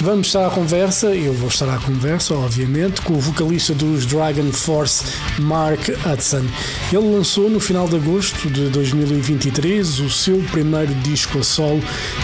vamos 0.00 0.28
estar 0.28 0.46
à 0.46 0.50
conversa, 0.50 1.14
eu 1.14 1.32
vou 1.32 1.48
estar 1.48 1.68
à 1.68 1.78
conversa, 1.78 2.34
obviamente, 2.34 3.00
com 3.02 3.14
o 3.14 3.20
vocalista 3.20 3.74
dos 3.74 4.04
Dragon 4.06 4.52
Force, 4.52 5.04
Mark 5.38 5.88
Hudson. 5.88 6.44
Ele 6.92 7.14
lançou 7.14 7.48
no 7.48 7.60
final 7.60 7.88
de 7.88 7.96
agosto 7.96 8.50
de 8.50 8.68
2023 8.68 10.00
o 10.00 10.10
seu 10.10 10.38
primeiro 10.50 10.94
disco 10.96 11.38
a 11.38 11.42
solo, 11.42 11.82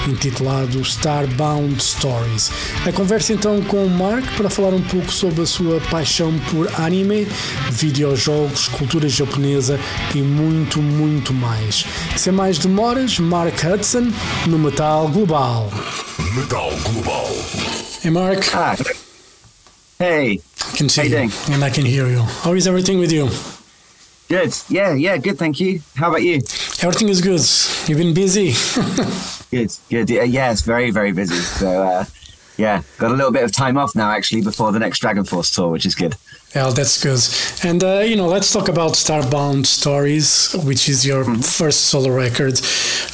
intitulado 0.08 0.80
Starbound 0.80 1.82
Stories. 1.82 2.50
A 2.86 2.92
conversa 2.92 3.32
então 3.32 3.60
com 3.62 3.84
o 3.84 3.90
Mark 3.90 4.24
para 4.36 4.50
falar 4.50 4.74
um 4.74 4.82
pouco 4.82 5.10
sobre 5.10 5.42
a 5.42 5.46
sua 5.46 5.80
paixão 5.90 6.32
por 6.50 6.68
anime, 6.80 7.26
videojogos, 7.70 8.68
cultura 8.68 9.08
japonesa 9.08 9.78
e 10.14 10.18
muito, 10.18 10.80
muito 10.82 11.32
mais. 11.32 11.84
Sem 12.16 12.32
mais 12.32 12.58
demoras, 12.58 13.18
Mark 13.18 13.54
Hudson 13.64 14.12
no 14.46 14.58
Metal 14.58 15.08
Global. 15.08 15.70
Metal 16.34 16.70
Global. 16.84 17.26
Hey 18.00 18.10
Marc, 18.10 18.54
Ah. 18.54 18.76
Hey. 19.98 20.40
I 20.40 20.76
can 20.76 20.88
see 20.88 21.00
How 21.02 21.06
you 21.06 21.10
you 21.24 21.28
doing? 21.28 21.54
and 21.54 21.64
I 21.64 21.70
can 21.70 21.84
hear 21.84 22.06
you. 22.08 22.20
How 22.20 22.52
is 22.54 22.66
everything 22.66 22.98
with 22.98 23.12
you? 23.12 23.28
Good. 24.28 24.54
Yeah, 24.68 24.94
yeah, 24.94 25.16
good, 25.18 25.38
thank 25.38 25.60
you. 25.60 25.80
How 25.94 26.08
about 26.08 26.22
you? 26.22 26.36
Everything 26.80 27.08
is 27.08 27.20
good. 27.20 27.40
You've 27.88 27.98
been 27.98 28.14
busy. 28.14 28.52
Good, 29.50 29.70
good. 29.90 30.08
Yeah, 30.08 30.22
yeah, 30.22 30.50
it's 30.50 30.62
very, 30.62 30.90
very 30.90 31.12
busy. 31.12 31.34
So, 31.34 31.82
uh, 31.82 32.04
yeah, 32.56 32.80
got 32.96 33.10
a 33.10 33.14
little 33.14 33.30
bit 33.32 33.44
of 33.44 33.52
time 33.52 33.76
off 33.76 33.94
now, 33.94 34.10
actually, 34.10 34.40
before 34.40 34.72
the 34.72 34.78
next 34.78 35.00
Dragon 35.00 35.24
Force 35.24 35.50
tour, 35.54 35.68
which 35.68 35.84
is 35.84 35.94
good. 35.94 36.16
Well, 36.54 36.72
that's 36.72 37.02
good. 37.02 37.20
And 37.68 37.82
uh, 37.82 38.00
you 38.00 38.16
know, 38.16 38.26
let's 38.26 38.52
talk 38.52 38.68
about 38.68 38.92
Starbound 38.92 39.66
Stories, 39.66 40.54
which 40.64 40.88
is 40.88 41.06
your 41.06 41.24
first 41.36 41.86
solo 41.86 42.10
record. 42.10 42.60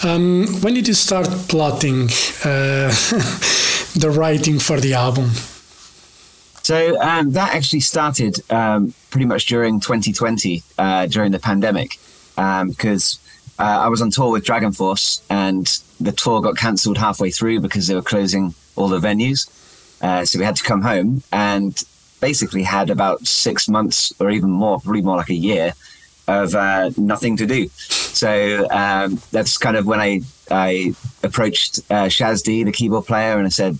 Um, 0.03 0.47
when 0.61 0.75
did 0.75 0.89
you 0.89 0.95
start 0.95 1.29
plotting 1.49 2.05
uh, 2.45 2.89
the 3.95 4.13
writing 4.13 4.59
for 4.59 4.81
the 4.81 4.95
album? 4.95 5.31
So 6.63 7.01
um, 7.01 7.31
that 7.33 7.55
actually 7.55 7.81
started 7.81 8.39
um, 8.51 8.93
pretty 9.11 9.25
much 9.27 9.47
during 9.47 9.81
2020, 9.81 10.63
uh, 10.77 11.07
during 11.07 11.33
the 11.33 11.39
pandemic, 11.39 11.99
because 12.37 13.19
uh, 13.59 13.63
I 13.63 13.89
was 13.89 14.03
on 14.03 14.11
tour 14.11 14.31
with 14.31 14.45
Dragon 14.45 14.73
Force, 14.73 15.23
and 15.31 15.67
the 16.01 16.13
tour 16.13 16.41
got 16.43 16.57
cancelled 16.57 16.99
halfway 16.99 17.31
through 17.31 17.61
because 17.61 17.87
they 17.87 17.95
were 17.95 18.03
closing 18.03 18.55
all 18.77 18.89
the 18.89 18.99
venues. 18.99 19.49
Uh, 20.03 20.25
so 20.25 20.39
we 20.39 20.45
had 20.45 20.57
to 20.57 20.63
come 20.63 20.83
home, 20.83 21.23
and 21.33 21.83
basically 22.21 22.63
had 22.63 22.91
about 22.91 23.27
six 23.27 23.69
months 23.69 24.13
or 24.21 24.31
even 24.31 24.51
more, 24.51 24.81
probably 24.81 25.03
more 25.03 25.17
like 25.17 25.31
a 25.31 25.35
year, 25.35 25.73
of 26.27 26.55
uh, 26.55 26.91
nothing 26.97 27.37
to 27.39 27.47
do. 27.47 27.69
So 27.69 28.67
um, 28.71 29.21
that's 29.33 29.57
kind 29.57 29.77
of 29.77 29.87
when 29.87 30.01
I 30.01 30.21
I 30.51 30.95
approached 31.23 31.79
uh, 31.91 32.07
Shaz 32.07 32.43
D, 32.43 32.63
the 32.65 32.73
keyboard 32.73 33.07
player, 33.07 33.39
and 33.39 33.47
I 33.47 33.51
said, 33.51 33.79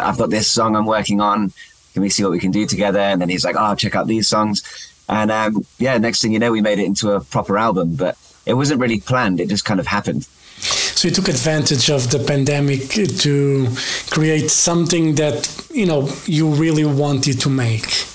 "I've 0.00 0.18
got 0.18 0.30
this 0.30 0.48
song 0.48 0.76
I'm 0.76 0.86
working 0.86 1.20
on. 1.20 1.52
Can 1.92 2.02
we 2.02 2.10
see 2.10 2.24
what 2.24 2.32
we 2.32 2.40
can 2.40 2.50
do 2.50 2.66
together?" 2.66 2.98
And 2.98 3.20
then 3.20 3.28
he's 3.28 3.44
like, 3.44 3.56
"Oh, 3.58 3.74
check 3.74 3.94
out 3.94 4.06
these 4.06 4.28
songs." 4.28 4.62
And 5.08 5.30
um, 5.30 5.64
yeah, 5.78 5.96
next 5.98 6.22
thing 6.22 6.32
you 6.32 6.38
know, 6.38 6.50
we 6.52 6.60
made 6.60 6.78
it 6.78 6.86
into 6.86 7.12
a 7.12 7.20
proper 7.20 7.58
album. 7.58 7.94
But 7.94 8.16
it 8.46 8.54
wasn't 8.54 8.80
really 8.80 9.00
planned; 9.00 9.40
it 9.40 9.48
just 9.48 9.64
kind 9.64 9.80
of 9.80 9.86
happened. 9.86 10.26
So 10.64 11.08
you 11.08 11.14
took 11.14 11.28
advantage 11.28 11.90
of 11.90 12.10
the 12.10 12.18
pandemic 12.18 12.88
to 13.20 13.68
create 14.10 14.50
something 14.50 15.14
that 15.16 15.48
you 15.70 15.86
know 15.86 16.08
you 16.26 16.48
really 16.48 16.84
wanted 16.84 17.40
to 17.40 17.48
make. 17.48 18.13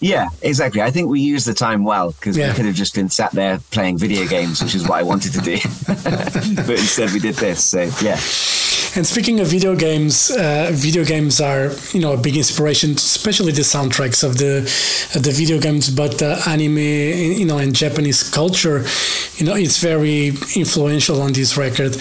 Yeah, 0.00 0.28
exactly. 0.42 0.80
I 0.80 0.90
think 0.90 1.08
we 1.08 1.20
used 1.20 1.46
the 1.46 1.54
time 1.54 1.84
well 1.84 2.12
because 2.12 2.36
Yeah. 2.36 2.48
we 2.48 2.54
could 2.56 2.64
have 2.66 2.74
just 2.74 2.94
been 2.94 3.10
sat 3.10 3.32
there 3.32 3.60
playing 3.70 3.98
video 3.98 4.26
games, 4.26 4.62
which 4.62 4.74
is 4.74 4.88
what 4.88 4.98
I 4.98 5.02
wanted 5.02 5.32
to 5.34 5.40
do. 5.40 5.58
but 6.66 6.70
instead, 6.78 7.12
we 7.12 7.20
did 7.20 7.34
this. 7.36 7.62
So 7.64 7.82
yeah. 8.02 8.18
And 8.96 9.06
speaking 9.06 9.38
of 9.38 9.46
video 9.46 9.76
games, 9.76 10.30
uh, 10.32 10.70
video 10.72 11.04
games 11.04 11.40
are 11.40 11.70
you 11.92 12.00
know 12.00 12.12
a 12.14 12.16
big 12.16 12.36
inspiration, 12.36 12.90
especially 12.92 13.52
the 13.52 13.62
soundtracks 13.62 14.24
of 14.24 14.38
the 14.38 14.62
the 15.20 15.30
video 15.30 15.60
games. 15.60 15.90
But 15.90 16.20
uh, 16.22 16.38
anime, 16.48 16.78
you 16.78 17.44
know, 17.44 17.58
and 17.58 17.72
Japanese 17.74 18.22
culture, 18.28 18.84
you 19.36 19.46
know, 19.46 19.54
it's 19.54 19.78
very 19.78 20.28
influential 20.56 21.22
on 21.22 21.32
this 21.34 21.56
record. 21.56 21.96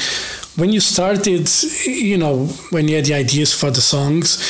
When 0.60 0.74
you 0.74 0.82
started, 0.82 1.50
you 1.86 2.18
know, 2.18 2.48
when 2.72 2.90
you 2.90 2.98
had 2.98 3.06
the 3.06 3.14
ideas 3.14 3.54
for 3.54 3.72
the 3.72 3.80
songs, 3.80 4.44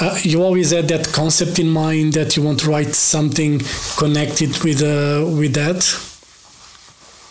uh, 0.00 0.18
you 0.22 0.42
always 0.42 0.70
had 0.70 0.88
that 0.88 1.12
concept 1.12 1.58
in 1.58 1.68
mind 1.68 2.14
that 2.14 2.34
you 2.34 2.42
want 2.42 2.60
to 2.60 2.70
write 2.70 2.94
something 2.94 3.60
connected 3.98 4.56
with 4.64 4.82
uh, 4.82 5.22
with 5.38 5.52
that. 5.54 5.84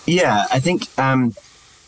Yeah, 0.06 0.46
I 0.52 0.60
think 0.60 0.88
um, 1.00 1.34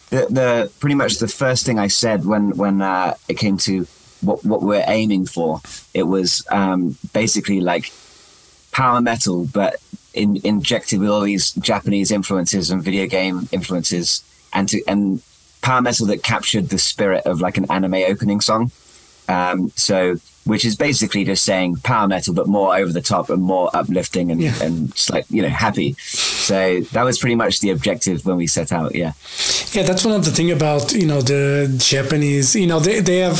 the 0.09 0.25
the 0.31 0.71
pretty 0.79 0.95
much 0.95 1.19
the 1.19 1.27
first 1.27 1.63
thing 1.63 1.77
I 1.77 1.89
said 1.89 2.25
when 2.25 2.57
when 2.57 2.81
uh, 2.81 3.13
it 3.27 3.37
came 3.37 3.57
to 3.57 3.85
what 4.21 4.43
what 4.43 4.63
we're 4.63 4.85
aiming 4.87 5.27
for, 5.27 5.61
it 5.93 6.07
was 6.07 6.43
um, 6.49 6.97
basically 7.13 7.61
like 7.61 7.93
power 8.71 8.99
metal, 8.99 9.45
but 9.45 9.75
in, 10.15 10.37
injected 10.43 10.99
with 10.99 11.09
all 11.09 11.21
these 11.21 11.51
Japanese 11.51 12.09
influences 12.09 12.71
and 12.71 12.81
video 12.81 13.05
game 13.05 13.47
influences, 13.51 14.23
and 14.53 14.67
to 14.69 14.81
and 14.87 15.21
power 15.61 15.81
metal 15.81 16.07
that 16.07 16.23
captured 16.23 16.69
the 16.69 16.77
spirit 16.79 17.25
of 17.25 17.41
like 17.41 17.57
an 17.57 17.65
anime 17.71 17.93
opening 17.95 18.41
song. 18.41 18.71
Um, 19.29 19.71
so, 19.75 20.15
which 20.43 20.65
is 20.65 20.75
basically 20.75 21.23
just 21.23 21.45
saying 21.45 21.77
power 21.77 22.07
metal, 22.07 22.33
but 22.33 22.47
more 22.47 22.75
over 22.75 22.91
the 22.91 23.01
top 23.01 23.29
and 23.29 23.41
more 23.41 23.69
uplifting 23.73 24.31
and, 24.31 24.41
Yeah. 24.41 24.61
and 24.61 24.93
just 24.93 25.09
like, 25.11 25.25
you 25.29 25.41
know, 25.41 25.47
happy. 25.49 25.93
So 25.99 26.81
that 26.91 27.03
was 27.03 27.19
pretty 27.19 27.35
much 27.35 27.59
the 27.61 27.69
objective 27.69 28.25
when 28.25 28.35
we 28.37 28.47
set 28.47 28.71
out. 28.71 28.93
Yeah. 28.95 29.13
Yeah, 29.71 29.83
that's 29.83 30.03
one 30.03 30.15
of 30.15 30.25
the 30.25 30.31
thing 30.31 30.51
about 30.51 30.91
you 30.91 31.05
know 31.05 31.21
the 31.21 31.73
Japanese. 31.77 32.55
You 32.55 32.67
know 32.67 32.79
they 32.79 32.99
they 32.99 33.19
have 33.19 33.37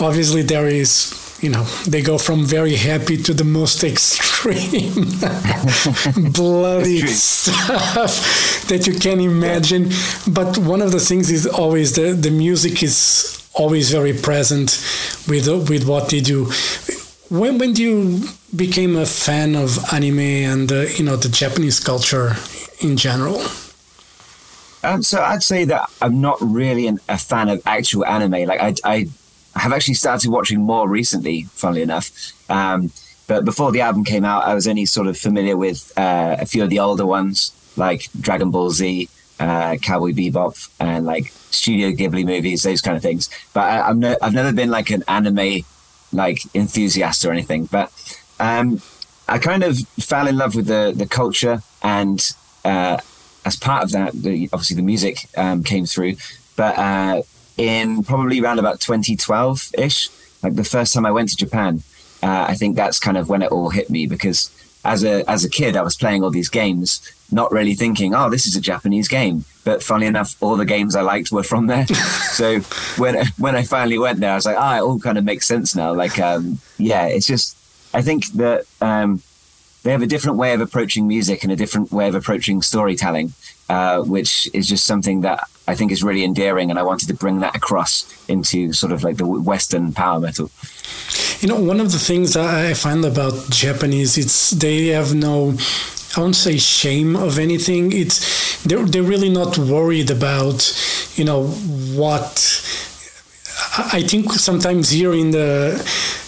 obviously 0.00 0.42
there 0.42 0.68
is 0.68 1.12
you 1.44 1.50
know 1.50 1.64
they 1.86 2.00
go 2.00 2.16
from 2.16 2.44
very 2.44 2.74
happy 2.74 3.16
to 3.18 3.34
the 3.34 3.44
most 3.44 3.84
extreme 3.92 4.94
bloody 6.32 7.06
stuff 7.06 8.66
that 8.68 8.86
you 8.86 8.94
can 8.94 9.20
imagine. 9.20 9.90
But 10.26 10.56
one 10.58 10.80
of 10.80 10.90
the 10.90 11.00
things 11.00 11.30
is 11.30 11.46
always 11.46 11.94
the 11.94 12.12
the 12.14 12.30
music 12.30 12.82
is 12.82 13.46
always 13.52 13.92
very 13.92 14.14
present 14.14 14.68
with 15.28 15.46
with 15.68 15.86
what 15.86 16.08
they 16.08 16.20
do. 16.20 16.50
When 17.28 17.58
when 17.58 17.74
do 17.74 17.82
you 17.82 18.28
became 18.56 18.96
a 18.96 19.06
fan 19.06 19.54
of 19.54 19.78
anime 19.92 20.20
and 20.52 20.72
uh, 20.72 20.86
you 20.96 21.04
know 21.04 21.16
the 21.16 21.28
Japanese 21.28 21.78
culture 21.78 22.36
in 22.80 22.96
general? 22.96 23.42
Um, 24.82 25.02
so 25.02 25.22
I'd 25.22 25.42
say 25.42 25.64
that 25.64 25.90
I'm 26.02 26.20
not 26.20 26.36
really 26.40 26.86
an, 26.86 27.00
a 27.08 27.18
fan 27.18 27.48
of 27.48 27.62
actual 27.66 28.04
anime. 28.04 28.46
Like 28.46 28.60
I, 28.60 28.74
I 28.84 29.08
have 29.60 29.72
actually 29.72 29.94
started 29.94 30.30
watching 30.30 30.60
more 30.60 30.88
recently, 30.88 31.44
funnily 31.52 31.82
enough. 31.82 32.10
Um, 32.50 32.90
but 33.26 33.44
before 33.44 33.72
the 33.72 33.80
album 33.80 34.04
came 34.04 34.24
out, 34.24 34.44
I 34.44 34.54
was 34.54 34.68
only 34.68 34.86
sort 34.86 35.06
of 35.06 35.16
familiar 35.16 35.56
with 35.56 35.92
uh, 35.96 36.36
a 36.38 36.46
few 36.46 36.62
of 36.62 36.70
the 36.70 36.80
older 36.80 37.06
ones, 37.06 37.52
like 37.76 38.08
Dragon 38.20 38.50
Ball 38.50 38.70
Z, 38.70 39.08
uh, 39.40 39.76
Cowboy 39.80 40.12
Bebop, 40.12 40.70
and 40.78 41.06
like 41.06 41.32
Studio 41.50 41.90
Ghibli 41.90 42.24
movies, 42.24 42.62
those 42.62 42.82
kind 42.82 42.96
of 42.96 43.02
things. 43.02 43.30
But 43.54 43.62
I, 43.62 43.88
I'm 43.88 43.98
no, 44.00 44.16
I've 44.20 44.34
never 44.34 44.52
been 44.52 44.70
like 44.70 44.90
an 44.90 45.04
anime 45.08 45.64
like 46.12 46.40
enthusiast 46.54 47.24
or 47.24 47.32
anything. 47.32 47.66
But 47.66 47.90
um, 48.38 48.82
I 49.28 49.38
kind 49.38 49.64
of 49.64 49.78
fell 50.00 50.26
in 50.26 50.36
love 50.36 50.54
with 50.54 50.66
the 50.66 50.92
the 50.94 51.06
culture 51.06 51.62
and. 51.82 52.20
Uh, 52.64 52.98
as 53.44 53.56
part 53.56 53.84
of 53.84 53.92
that, 53.92 54.12
the, 54.14 54.48
obviously 54.52 54.76
the 54.76 54.82
music 54.82 55.28
um, 55.36 55.62
came 55.62 55.86
through. 55.86 56.16
But 56.56 56.78
uh, 56.78 57.22
in 57.56 58.02
probably 58.02 58.40
around 58.40 58.58
about 58.58 58.80
2012 58.80 59.70
ish, 59.78 60.10
like 60.42 60.54
the 60.54 60.64
first 60.64 60.92
time 60.92 61.06
I 61.06 61.10
went 61.10 61.28
to 61.30 61.36
Japan, 61.36 61.82
uh, 62.22 62.46
I 62.48 62.54
think 62.54 62.76
that's 62.76 62.98
kind 62.98 63.16
of 63.16 63.28
when 63.28 63.42
it 63.42 63.52
all 63.52 63.70
hit 63.70 63.90
me 63.90 64.06
because 64.06 64.50
as 64.84 65.02
a 65.04 65.28
as 65.28 65.44
a 65.44 65.48
kid, 65.48 65.76
I 65.76 65.82
was 65.82 65.96
playing 65.96 66.22
all 66.22 66.30
these 66.30 66.48
games, 66.48 67.00
not 67.32 67.50
really 67.52 67.74
thinking, 67.74 68.14
oh, 68.14 68.28
this 68.28 68.46
is 68.46 68.54
a 68.54 68.60
Japanese 68.60 69.08
game. 69.08 69.44
But 69.64 69.82
funnily 69.82 70.06
enough, 70.06 70.36
all 70.42 70.56
the 70.56 70.66
games 70.66 70.94
I 70.94 71.00
liked 71.00 71.32
were 71.32 71.42
from 71.42 71.66
there. 71.66 71.86
so 72.32 72.60
when 72.98 73.26
when 73.38 73.56
I 73.56 73.62
finally 73.62 73.98
went 73.98 74.20
there, 74.20 74.32
I 74.32 74.34
was 74.34 74.46
like, 74.46 74.58
ah, 74.58 74.76
it 74.76 74.82
all 74.82 74.98
kind 74.98 75.18
of 75.18 75.24
makes 75.24 75.46
sense 75.46 75.74
now. 75.74 75.94
Like, 75.94 76.18
um, 76.18 76.58
yeah, 76.78 77.06
it's 77.06 77.26
just 77.26 77.56
I 77.94 78.02
think 78.02 78.26
that. 78.34 78.64
Um, 78.80 79.22
they 79.82 79.92
have 79.92 80.00
a 80.00 80.06
different 80.06 80.38
way 80.38 80.54
of 80.54 80.62
approaching 80.62 81.06
music 81.06 81.42
and 81.42 81.52
a 81.52 81.56
different 81.56 81.92
way 81.92 82.08
of 82.08 82.14
approaching 82.14 82.62
storytelling, 82.62 83.34
uh, 83.68 84.00
which 84.00 84.48
is 84.54 84.66
just 84.66 84.86
something 84.86 85.20
that 85.20 85.46
I 85.66 85.74
think 85.74 85.92
is 85.92 86.02
really 86.02 86.24
endearing. 86.24 86.70
And 86.70 86.78
I 86.78 86.82
wanted 86.82 87.08
to 87.08 87.14
bring 87.14 87.40
that 87.40 87.56
across 87.56 88.04
into 88.28 88.72
sort 88.72 88.92
of 88.92 89.02
like 89.02 89.16
the 89.16 89.26
Western 89.26 89.92
power 89.92 90.20
metal. 90.20 90.50
You 91.40 91.48
know, 91.48 91.60
one 91.60 91.80
of 91.80 91.92
the 91.92 91.98
things 91.98 92.34
that 92.34 92.46
I 92.46 92.74
find 92.74 93.04
about 93.04 93.50
Japanese, 93.50 94.18
it's 94.18 94.50
they 94.50 94.88
have 94.88 95.14
no, 95.14 95.54
I 96.16 96.20
won't 96.20 96.36
say 96.36 96.58
shame 96.58 97.16
of 97.16 97.38
anything. 97.38 97.92
It's 97.92 98.62
they're 98.64 98.84
they're 98.84 99.02
really 99.02 99.30
not 99.30 99.58
worried 99.58 100.10
about, 100.10 100.58
you 101.16 101.24
know, 101.24 101.48
what. 101.96 102.70
I 103.76 104.02
think 104.02 104.32
sometimes 104.32 104.90
here 104.90 105.14
in 105.14 105.30
the 105.32 105.74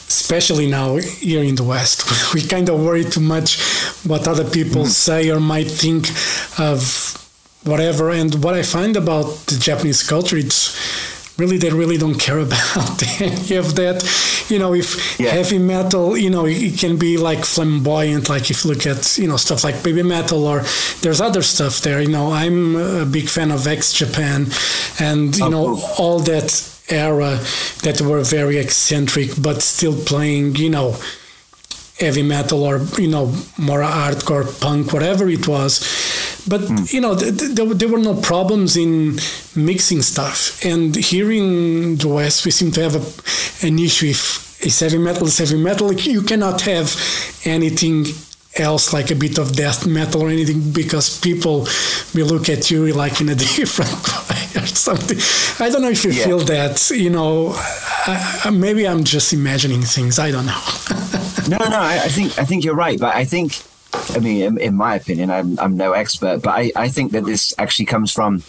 especially 0.09 0.67
now 0.67 0.97
here 0.97 1.43
in 1.43 1.55
the 1.55 1.65
West, 1.65 2.03
we 2.35 2.43
kind 2.43 2.69
of 2.69 2.83
worry 2.83 3.05
too 3.05 3.21
much 3.21 3.61
what 4.05 4.27
other 4.27 4.49
people 4.49 4.83
mm. 4.83 4.89
say 4.89 5.31
or 5.31 5.41
might 5.41 5.71
think 5.71 6.09
of 6.59 7.26
whatever. 7.67 8.11
And 8.11 8.43
what 8.43 8.55
I 8.55 8.63
find 8.63 8.97
about 8.97 9.27
the 9.47 9.59
Japanese 9.59 10.03
culture, 10.03 10.37
it's 10.37 10.77
really 11.39 11.59
they 11.59 11.71
really 11.71 11.99
don't 11.99 12.19
care 12.19 12.39
about 12.49 13.03
any 13.21 13.57
of 13.57 13.75
that. 13.77 14.05
You 14.49 14.59
know, 14.59 14.75
if 14.75 15.19
yeah. 15.19 15.31
heavy 15.31 15.59
metal, 15.59 16.17
you 16.17 16.31
know, 16.31 16.47
it 16.47 16.79
can 16.79 16.97
be 16.97 17.17
like 17.17 17.45
flamboyant, 17.45 18.29
like 18.29 18.51
if 18.51 18.65
you 18.65 18.71
look 18.73 18.87
at 18.87 19.19
you 19.19 19.29
know 19.29 19.37
stuff 19.37 19.65
like 19.65 19.77
Babymetal 19.77 20.43
or 20.43 20.61
there's 21.03 21.21
other 21.21 21.43
stuff 21.43 21.81
there. 21.81 22.01
You 22.01 22.09
know, 22.09 22.33
I'm 22.33 22.77
a 22.77 23.05
big 23.05 23.29
fan 23.29 23.51
of 23.51 23.67
X 23.67 23.93
Japan, 23.93 24.47
and 24.99 25.37
you 25.37 25.45
oh, 25.45 25.49
know 25.49 25.77
cool. 25.77 25.91
all 25.99 26.19
that 26.21 26.73
era 26.89 27.41
that 27.83 28.01
were 28.01 28.23
very 28.23 28.59
eccentric 28.59 29.31
but 29.43 29.61
still 29.63 29.97
playing, 30.05 30.57
you 30.57 30.71
know 30.71 30.97
heavy 31.99 32.23
metal 32.23 32.63
or 32.63 32.79
you 32.99 33.09
know 33.09 33.27
more 33.57 33.81
hardcore 33.81 34.45
punk 34.61 34.93
whatever 34.93 35.27
it 35.29 35.49
was 35.49 36.36
but 36.49 36.61
mm. 36.61 36.93
you 36.93 37.01
know 37.01 37.17
th- 37.17 37.37
th- 37.39 37.55
there 37.57 37.89
were 37.89 37.99
no 37.99 38.15
problems 38.21 38.77
in 38.77 39.19
mixing 39.55 40.03
stuff. 40.03 40.65
And 40.65 40.95
here 40.95 41.31
in 41.33 41.97
the 41.97 42.09
west 42.09 42.45
we 42.45 42.51
seem 42.51 42.71
to 42.73 42.83
have 42.83 42.97
a, 42.97 43.67
an 43.67 43.79
issue 43.79 44.07
if 44.07 44.65
it's 44.65 44.81
heavy 44.81 44.99
metal 44.99 45.27
it's 45.27 45.39
heavy 45.39 45.57
metal. 45.57 45.93
You 45.93 46.23
cannot 46.23 46.63
have 46.63 46.95
anything 47.45 48.07
else 48.59 48.93
like 48.93 49.11
a 49.11 49.15
bit 49.15 49.39
of 49.39 49.55
death 49.55 49.87
metal 49.87 50.23
or 50.23 50.29
anything 50.29 50.73
because 50.73 51.21
people 51.21 51.67
will 52.15 52.27
look 52.27 52.49
at 52.49 52.71
you 52.71 52.93
like 52.93 53.21
in 53.21 53.29
a 53.29 53.35
different 53.57 53.91
way 54.31 54.63
or 54.63 54.67
something. 54.67 55.19
I 55.65 55.69
don't 55.71 55.83
know 55.83 55.91
if 55.91 56.05
you 56.05 56.13
yeah. 56.13 56.25
feel 56.25 56.39
that 56.41 56.91
you 56.91 57.11
know 57.11 57.53
I, 58.07 58.51
maybe 58.53 58.87
i'm 58.87 59.05
just 59.05 59.33
imagining 59.33 59.83
things. 59.83 60.19
I 60.19 60.31
don't 60.31 60.47
know. 60.47 60.61
No 61.49 61.59
no 61.59 61.79
I, 61.79 62.01
I, 62.03 62.09
think 62.09 62.37
i 62.41 62.45
think 62.45 62.65
you're 62.65 62.75
right. 62.75 62.99
But 62.99 63.15
i 63.15 63.25
think 63.25 63.63
i 64.15 64.19
mean 64.19 64.43
in, 64.43 64.59
in, 64.59 64.75
my 64.75 64.95
opinion 64.95 65.31
i'm, 65.31 65.59
I'm 65.59 65.77
no 65.77 65.93
expert 65.93 66.43
but 66.43 66.51
I, 66.51 66.73
I 66.77 66.89
think 66.89 67.13
that 67.13 67.25
this 67.25 67.55
actually 67.59 67.87
comes 67.87 68.13
from 68.13 68.43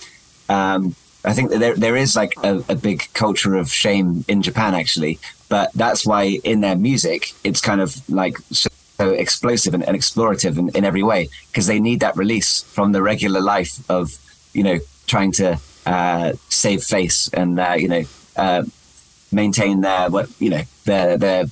um, 0.50 0.96
I 1.26 1.34
think 1.34 1.50
that 1.50 1.60
there 1.60 1.76
there 1.76 1.96
is 1.98 2.16
like 2.16 2.34
a, 2.44 2.64
a, 2.70 2.76
big 2.76 3.10
culture 3.14 3.56
of 3.56 3.70
shame 3.70 4.24
in 4.30 4.42
Japan 4.42 4.74
actually, 4.74 5.20
but 5.50 5.74
that's 5.74 6.06
why 6.06 6.40
in 6.44 6.62
their 6.62 6.78
music 6.78 7.34
it's 7.44 7.60
kind 7.60 7.82
of 7.82 8.08
like 8.10 8.38
so 8.52 8.70
explosive 9.00 9.74
and, 9.74 9.84
and 9.88 9.96
explorative 9.98 10.58
in, 10.58 10.70
in 10.70 10.86
every 10.86 11.04
way 11.04 11.30
because 11.48 11.68
they 11.68 11.80
need 11.80 12.00
that 12.00 12.16
release 12.16 12.64
from 12.64 12.94
the 12.94 13.02
regular 13.02 13.42
life 13.42 13.88
of 13.90 14.18
you 14.54 14.64
know 14.64 14.80
trying 15.06 15.32
to 15.34 15.60
uh, 15.86 16.34
save 16.50 16.84
face 16.84 17.30
and 17.34 17.60
uh, 17.60 17.76
you 17.78 17.88
know 17.88 18.04
uh, 18.38 18.64
maintain 19.32 19.82
their 19.82 20.10
what 20.10 20.30
you 20.40 20.50
know 20.50 20.62
their 20.86 21.18
their 21.18 21.46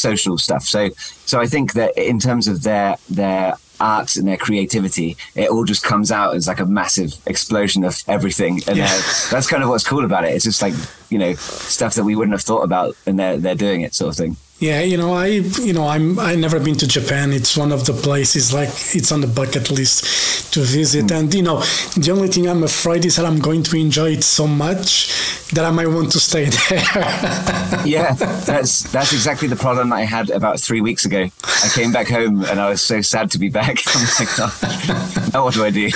social 0.00 0.38
stuff. 0.38 0.64
So 0.64 0.90
so 1.26 1.40
I 1.40 1.46
think 1.46 1.74
that 1.74 1.96
in 1.96 2.18
terms 2.18 2.48
of 2.48 2.62
their 2.62 2.96
their 3.08 3.54
art 3.80 4.16
and 4.16 4.28
their 4.28 4.36
creativity, 4.36 5.16
it 5.34 5.50
all 5.50 5.64
just 5.64 5.82
comes 5.82 6.12
out 6.12 6.34
as 6.34 6.46
like 6.46 6.60
a 6.60 6.66
massive 6.66 7.14
explosion 7.26 7.84
of 7.84 8.02
everything, 8.06 8.60
and 8.66 8.76
yeah. 8.76 9.00
that's 9.30 9.48
kind 9.48 9.62
of 9.62 9.68
what's 9.68 9.86
cool 9.86 10.04
about 10.04 10.24
it. 10.24 10.34
It's 10.34 10.44
just 10.44 10.62
like 10.62 10.74
you 11.08 11.18
know 11.18 11.34
stuff 11.34 11.94
that 11.94 12.04
we 12.04 12.14
wouldn't 12.16 12.34
have 12.34 12.42
thought 12.42 12.62
about, 12.62 12.96
and 13.06 13.18
they're 13.18 13.38
they're 13.38 13.54
doing 13.54 13.80
it 13.82 13.94
sort 13.94 14.10
of 14.10 14.16
thing. 14.16 14.36
Yeah, 14.60 14.82
you 14.82 14.98
know, 14.98 15.14
I 15.14 15.26
you 15.64 15.72
know 15.72 15.86
I'm 15.88 16.18
I 16.18 16.34
never 16.34 16.60
been 16.60 16.74
to 16.76 16.86
Japan. 16.86 17.32
It's 17.32 17.56
one 17.56 17.72
of 17.72 17.86
the 17.86 17.94
places 17.94 18.52
like 18.52 18.68
it's 18.94 19.10
on 19.10 19.22
the 19.22 19.26
bucket 19.26 19.70
list 19.70 20.52
to 20.52 20.60
visit. 20.60 21.06
Mm. 21.06 21.18
And 21.18 21.34
you 21.34 21.40
know, 21.42 21.60
the 21.96 22.10
only 22.12 22.28
thing 22.28 22.46
I'm 22.46 22.62
afraid 22.62 23.06
is 23.06 23.16
that 23.16 23.24
I'm 23.24 23.38
going 23.38 23.62
to 23.62 23.76
enjoy 23.78 24.10
it 24.10 24.22
so 24.22 24.46
much 24.46 25.08
that 25.52 25.64
I 25.64 25.70
might 25.70 25.86
want 25.86 26.12
to 26.12 26.20
stay 26.20 26.44
there. 26.68 26.78
yeah, 27.86 28.12
that's 28.12 28.82
that's 28.92 29.14
exactly 29.14 29.48
the 29.48 29.56
problem 29.56 29.94
I 29.94 30.02
had 30.02 30.28
about 30.28 30.60
three 30.60 30.82
weeks 30.82 31.06
ago. 31.06 31.30
I 31.42 31.68
came 31.74 31.90
back 31.90 32.08
home 32.08 32.44
and 32.44 32.60
I 32.60 32.68
was 32.68 32.82
so 32.82 33.00
sad 33.00 33.30
to 33.30 33.38
be 33.38 33.48
back. 33.48 33.78
I'm 33.94 34.02
like, 34.18 34.28
oh, 34.38 35.30
now 35.32 35.44
what 35.44 35.54
do 35.54 35.64
I 35.64 35.70
do? 35.70 35.88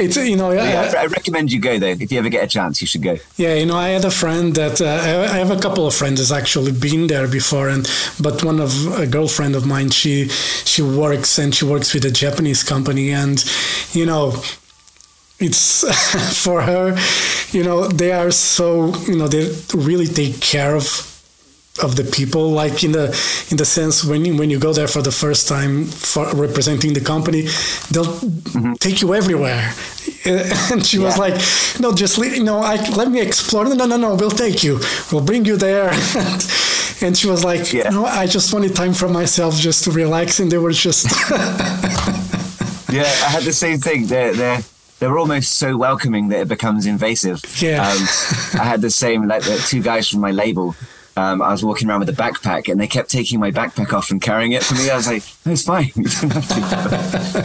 It's 0.00 0.16
you 0.16 0.36
know 0.36 0.50
yeah, 0.52 0.92
I, 0.96 1.02
I, 1.02 1.06
recommend 1.06 1.52
you 1.52 1.60
go 1.60 1.78
though. 1.78 1.86
If 1.86 2.10
you 2.10 2.18
ever 2.18 2.28
get 2.28 2.44
a 2.44 2.46
chance 2.46 2.80
you 2.80 2.86
should 2.86 3.02
go. 3.02 3.16
Yeah 3.36 3.54
you 3.54 3.66
know 3.66 3.76
i 3.76 3.88
had 3.88 4.04
a 4.04 4.10
friend 4.10 4.54
that 4.54 4.80
uh, 4.80 5.32
i 5.32 5.36
have 5.36 5.50
a 5.50 5.60
couple 5.60 5.86
of 5.86 5.94
friends 5.94 6.18
that's 6.18 6.32
actually 6.32 6.72
been 6.72 7.06
there 7.06 7.28
before 7.28 7.68
and 7.68 7.88
but 8.20 8.42
one 8.42 8.60
of 8.60 8.72
a 8.98 9.06
girlfriend 9.06 9.54
of 9.54 9.66
mine 9.66 9.90
she 9.90 10.28
she 10.28 10.82
works 10.82 11.38
and 11.38 11.54
she 11.54 11.64
works 11.64 11.92
with 11.94 12.04
a 12.04 12.10
japanese 12.10 12.62
company 12.62 13.10
and 13.10 13.44
you 13.92 14.06
know 14.06 14.34
it's 15.38 15.84
for 16.44 16.62
her 16.62 16.96
you 17.50 17.64
know 17.64 17.86
they 17.88 18.12
are 18.12 18.30
so 18.30 18.94
you 19.06 19.16
know 19.16 19.28
they 19.28 19.54
really 19.74 20.06
take 20.06 20.40
care 20.40 20.74
of 20.76 21.09
of 21.82 21.96
the 21.96 22.04
people 22.04 22.50
like 22.50 22.84
in 22.84 22.92
the 22.92 23.06
in 23.50 23.56
the 23.56 23.64
sense 23.64 24.04
when 24.04 24.24
you, 24.24 24.36
when 24.36 24.50
you 24.50 24.58
go 24.58 24.72
there 24.72 24.88
for 24.88 25.02
the 25.02 25.10
first 25.10 25.48
time 25.48 25.84
for 25.84 26.26
representing 26.34 26.92
the 26.92 27.00
company 27.00 27.42
they'll 27.90 28.04
mm-hmm. 28.04 28.72
take 28.74 29.00
you 29.00 29.14
everywhere 29.14 29.72
and 30.24 30.84
she 30.84 30.98
yeah. 30.98 31.04
was 31.04 31.16
like 31.16 31.34
no 31.80 31.94
just 31.94 32.18
you 32.18 32.42
know 32.42 32.58
I, 32.58 32.76
let 32.90 33.10
me 33.10 33.20
explore 33.20 33.64
no 33.64 33.86
no 33.86 33.96
no 33.96 34.14
we'll 34.14 34.30
take 34.30 34.62
you 34.62 34.80
we'll 35.12 35.24
bring 35.24 35.44
you 35.44 35.56
there 35.56 35.90
and 37.02 37.16
she 37.16 37.28
was 37.28 37.44
like 37.44 37.72
yeah. 37.72 37.88
no 37.88 38.04
i 38.04 38.26
just 38.26 38.52
wanted 38.52 38.74
time 38.74 38.92
for 38.92 39.08
myself 39.08 39.56
just 39.56 39.84
to 39.84 39.90
relax 39.90 40.40
and 40.40 40.50
they 40.50 40.58
were 40.58 40.72
just 40.72 41.06
yeah 42.90 43.04
i 43.04 43.30
had 43.30 43.44
the 43.44 43.52
same 43.52 43.78
thing 43.78 44.06
they're, 44.06 44.34
they're 44.34 44.60
they're 44.98 45.18
almost 45.18 45.54
so 45.54 45.78
welcoming 45.78 46.28
that 46.28 46.40
it 46.40 46.48
becomes 46.48 46.84
invasive. 46.84 47.42
Yeah. 47.58 47.88
Um, 47.88 48.02
I 48.60 48.64
had 48.64 48.82
the 48.82 48.90
same, 48.90 49.26
like 49.26 49.42
the 49.44 49.56
two 49.66 49.80
guys 49.82 50.10
from 50.10 50.20
my 50.20 50.30
label 50.30 50.76
um, 51.20 51.42
I 51.42 51.50
was 51.52 51.62
walking 51.62 51.88
around 51.88 52.00
with 52.00 52.08
a 52.08 52.12
backpack, 52.12 52.70
and 52.70 52.80
they 52.80 52.86
kept 52.86 53.10
taking 53.10 53.38
my 53.38 53.50
backpack 53.50 53.92
off 53.92 54.10
and 54.10 54.22
carrying 54.22 54.52
it 54.52 54.62
for 54.62 54.74
me. 54.74 54.88
I 54.88 54.96
was 54.96 55.06
like, 55.06 55.22
no, 55.44 55.52
"It's 55.52 55.64
fine." 55.64 55.92
you 55.96 56.02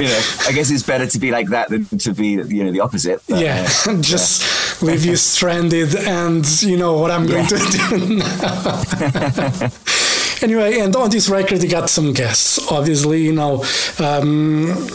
know, 0.07 0.21
I 0.47 0.51
guess 0.53 0.71
it's 0.71 0.83
better 0.83 1.05
to 1.07 1.19
be 1.19 1.31
like 1.31 1.49
that 1.49 1.69
than 1.69 1.85
to 1.85 2.13
be, 2.13 2.29
you 2.29 2.63
know, 2.63 2.71
the 2.71 2.79
opposite. 2.79 3.21
But, 3.27 3.41
yeah, 3.41 3.67
uh, 3.85 4.01
just 4.01 4.81
yeah. 4.81 4.87
leave 4.87 5.03
you 5.03 5.17
stranded, 5.17 5.93
and 5.95 6.45
you 6.61 6.77
know 6.77 6.97
what 6.99 7.11
I'm 7.11 7.27
going 7.27 7.47
to 7.47 7.57
do 7.57 8.21
anyway, 10.41 10.79
and 10.79 10.95
on 10.95 11.09
this 11.09 11.27
record, 11.29 11.61
you 11.61 11.69
got 11.69 11.89
some 11.89 12.13
guests. 12.13 12.71
Obviously, 12.71 13.23
you 13.23 13.33
know. 13.33 13.65
Um, 13.99 14.87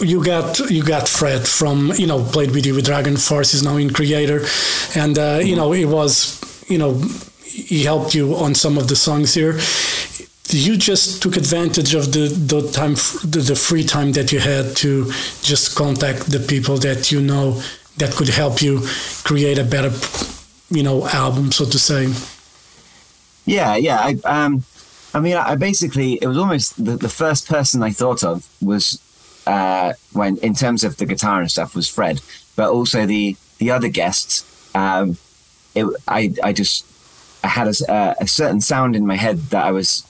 you 0.00 0.24
got 0.24 0.58
you 0.70 0.82
got 0.82 1.08
Fred 1.08 1.46
from 1.46 1.92
you 1.96 2.08
know 2.08 2.24
played 2.24 2.50
with 2.50 2.66
you 2.66 2.74
with 2.74 2.84
Dragon 2.84 3.16
Force 3.16 3.54
is 3.54 3.62
now 3.62 3.76
in 3.76 3.90
Kreator, 3.90 4.42
and 4.96 5.16
uh, 5.16 5.40
you 5.40 5.54
know 5.54 5.72
it 5.72 5.84
was 5.84 6.40
you 6.68 6.78
know 6.78 7.00
he 7.54 7.84
helped 7.84 8.14
you 8.14 8.34
on 8.34 8.54
some 8.54 8.76
of 8.76 8.88
the 8.88 8.96
songs 8.96 9.32
here. 9.32 9.60
You 10.48 10.76
just 10.76 11.22
took 11.22 11.36
advantage 11.36 11.94
of 11.94 12.12
the, 12.12 12.26
the 12.28 12.70
time, 12.72 12.94
the, 12.94 13.42
the 13.46 13.56
free 13.56 13.84
time 13.84 14.12
that 14.12 14.32
you 14.32 14.40
had 14.40 14.76
to 14.78 15.06
just 15.42 15.76
contact 15.76 16.30
the 16.30 16.40
people 16.40 16.76
that 16.78 17.12
you 17.12 17.20
know 17.20 17.62
that 17.98 18.12
could 18.14 18.28
help 18.28 18.60
you 18.60 18.82
create 19.22 19.58
a 19.58 19.64
better, 19.64 19.92
you 20.68 20.82
know, 20.82 21.06
album, 21.06 21.52
so 21.52 21.64
to 21.64 21.78
say. 21.78 22.12
Yeah, 23.46 23.76
yeah. 23.76 23.98
I, 24.00 24.18
um, 24.24 24.64
I 25.14 25.20
mean, 25.20 25.36
I 25.36 25.54
basically 25.54 26.14
it 26.20 26.26
was 26.26 26.36
almost 26.36 26.84
the, 26.84 26.96
the 26.96 27.08
first 27.08 27.48
person 27.48 27.82
I 27.82 27.90
thought 27.90 28.24
of 28.24 28.46
was 28.60 29.00
uh, 29.46 29.92
when, 30.12 30.38
in 30.38 30.54
terms 30.54 30.82
of 30.82 30.96
the 30.96 31.06
guitar 31.06 31.40
and 31.40 31.50
stuff, 31.50 31.76
was 31.76 31.88
Fred, 31.88 32.20
but 32.56 32.70
also 32.70 33.06
the 33.06 33.36
the 33.58 33.70
other 33.70 33.88
guests. 33.88 34.44
Um, 34.74 35.16
it, 35.76 35.86
I 36.08 36.34
I 36.42 36.52
just 36.52 36.84
I 37.44 37.48
had 37.48 37.68
a, 37.68 37.92
uh, 37.92 38.14
a, 38.20 38.26
certain 38.26 38.62
sound 38.62 38.96
in 38.96 39.06
my 39.06 39.16
head 39.16 39.38
that 39.50 39.66
I 39.66 39.70
was 39.70 40.02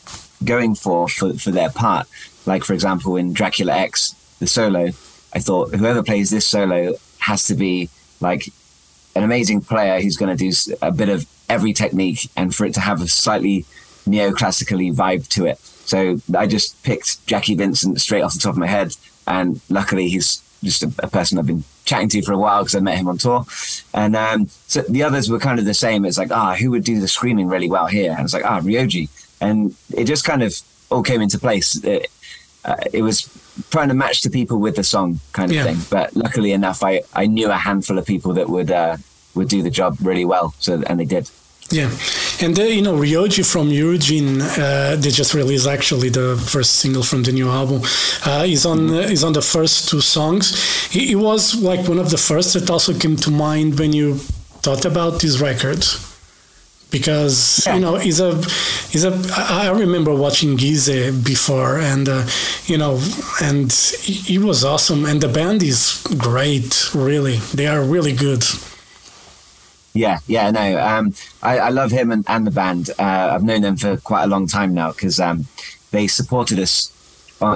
going 0.45 0.77
for, 0.77 1.09
for 1.09 1.35
for 1.35 1.51
their 1.51 1.69
part. 1.69 2.07
Like 2.47 2.63
for 2.63 2.75
example, 2.75 3.17
in 3.17 3.33
Dracula 3.33 3.75
X, 3.75 4.13
the 4.39 4.47
solo, 4.47 4.87
I 5.33 5.41
thought 5.41 5.75
whoever 5.75 6.03
plays 6.03 6.31
this 6.31 6.47
solo 6.47 6.95
has 7.19 7.45
to 7.47 7.55
be 7.55 7.91
like 8.21 8.47
an 9.17 9.25
amazing 9.25 9.63
player 9.63 10.01
who's 10.01 10.17
going 10.17 10.37
to 10.37 10.51
do 10.51 10.77
a 10.81 10.93
bit 10.93 11.09
of 11.09 11.27
every 11.49 11.73
technique, 11.73 12.31
and 12.37 12.55
for 12.55 12.67
it 12.67 12.75
to 12.75 12.81
have 12.81 13.03
a 13.03 13.09
slightly 13.09 13.65
neoclassically 14.07 14.95
vibe 14.95 15.27
to 15.29 15.47
it. 15.47 15.59
So 15.59 16.21
I 16.37 16.47
just 16.47 16.83
picked 16.85 17.27
Jacky 17.27 17.57
Vincent 17.57 18.01
straight 18.01 18.23
off 18.23 18.35
the 18.35 18.39
top 18.39 18.53
of 18.53 18.59
my 18.59 18.69
head, 18.69 18.95
and 19.27 19.61
luckily 19.69 20.09
he's 20.09 20.41
just 20.63 20.85
a, 20.85 20.93
a 21.01 21.09
person 21.09 21.39
I've 21.39 21.47
been 21.47 21.65
chatting 21.85 22.09
to 22.11 22.23
for 22.23 22.33
a 22.33 22.39
while 22.39 22.63
because 22.63 22.75
I 22.75 22.81
met 22.81 22.99
him 22.99 23.09
on 23.09 23.19
tour. 23.19 23.45
And 23.93 24.17
um, 24.17 24.47
so 24.67 24.83
the 24.83 25.03
others 25.03 25.31
were 25.31 25.39
kind 25.39 25.59
of 25.59 25.65
the 25.65 25.75
same. 25.75 26.05
It's 26.05 26.19
like, 26.19 26.31
ah, 26.31 26.55
who 26.55 26.71
would 26.71 26.85
do 26.85 27.01
the 27.01 27.09
screaming 27.09 27.49
really 27.49 27.69
well 27.69 27.87
here? 27.87 28.13
And 28.13 28.21
it's 28.25 28.35
like, 28.35 28.45
ah, 28.45 28.61
Ryoji. 28.61 29.09
And 29.41 29.75
it 29.97 30.05
just 30.05 30.25
kind 30.25 30.43
of 30.43 30.55
all 30.91 31.03
came 31.03 31.21
into 31.21 31.39
place. 31.39 31.83
It, 31.85 32.11
uh, 32.65 32.77
it 32.93 33.03
was 33.03 33.29
trying 33.71 33.89
to 33.89 33.95
match 33.95 34.23
the 34.23 34.31
people 34.31 34.59
with 34.59 34.77
the 34.77 34.85
song 34.85 35.21
kind 35.33 35.51
of 35.51 35.57
yeah. 35.57 35.65
thing. 35.65 35.77
But 35.91 36.17
luckily 36.17 36.53
enough, 36.53 36.83
I, 36.83 37.03
I 37.13 37.27
knew 37.27 37.51
a 37.51 37.57
handful 37.57 37.99
of 37.99 38.07
people 38.07 38.33
that 38.35 38.49
would 38.49 38.71
uh, 38.71 38.97
would 39.35 39.49
do 39.49 39.63
the 39.63 39.71
job 39.71 39.99
really 40.01 40.25
well. 40.25 40.55
So 40.59 40.83
and 40.87 40.99
they 40.99 41.05
did. 41.05 41.31
Yeah, 41.71 41.91
and 42.41 42.57
you 42.59 42.83
know 42.83 42.95
Ryoji 42.95 43.43
from 43.51 43.71
Urigen, 43.71 44.41
uh, 44.41 44.97
they 44.97 45.11
just 45.11 45.33
released 45.33 45.67
actually 45.67 46.11
the 46.11 46.37
first 46.37 46.77
single 46.77 47.03
from 47.03 47.23
the 47.23 47.33
new 47.33 47.49
album. 47.49 47.81
Uh, 48.25 48.45
he's 48.45 48.67
on 48.67 48.91
uh, 48.91 49.09
he's 49.09 49.25
on 49.25 49.33
the 49.33 49.43
first 49.43 49.89
two 49.89 50.01
songs. 50.01 50.55
He, 50.91 51.07
he, 51.07 51.17
was 51.17 51.63
like 51.63 51.89
one 51.89 51.99
of 51.99 52.11
the 52.11 52.19
first 52.19 52.53
that 52.53 52.69
also 52.69 52.93
came 52.93 53.17
to 53.17 53.31
mind 53.31 53.79
when 53.79 53.93
you 53.95 54.17
thought 54.63 54.85
about 54.85 55.21
this 55.21 55.41
record 55.41 55.85
because 56.91 57.67
yeah. 57.67 57.75
you 57.75 57.81
know 57.81 57.97
he's 57.97 58.21
a 58.21 58.37
he's 58.91 59.05
a 59.05 59.13
I 59.37 59.71
remember 59.71 60.15
watching 60.15 60.57
GYZE 60.57 61.25
before 61.25 61.79
and 61.79 62.09
uh, 62.09 62.27
you 62.67 62.79
know 62.79 63.01
and 63.43 63.73
he 63.73 64.39
was 64.39 64.65
awesome 64.65 65.05
and 65.05 65.21
the 65.21 65.29
band 65.29 65.63
is 65.63 66.07
great 66.19 66.95
really 66.95 67.37
they 67.53 67.67
are 67.67 67.83
really 67.83 68.13
good 68.13 68.45
yeah 69.95 70.19
yeah 70.27 70.51
no 70.51 70.79
um, 70.81 71.15
I, 71.43 71.59
I 71.59 71.69
love 71.71 71.91
him 71.91 72.11
and, 72.13 72.25
and 72.29 72.47
the 72.47 72.51
band 72.51 72.91
uh, 72.99 73.31
I've 73.33 73.43
known 73.43 73.63
them 73.63 73.77
for 73.77 73.97
quite 73.97 74.25
a 74.25 74.27
long 74.27 74.47
time 74.47 74.75
now 74.75 74.93
because 74.93 75.19
um, 75.21 75.47
they 75.91 76.07
supported 76.07 76.59
us 76.59 76.91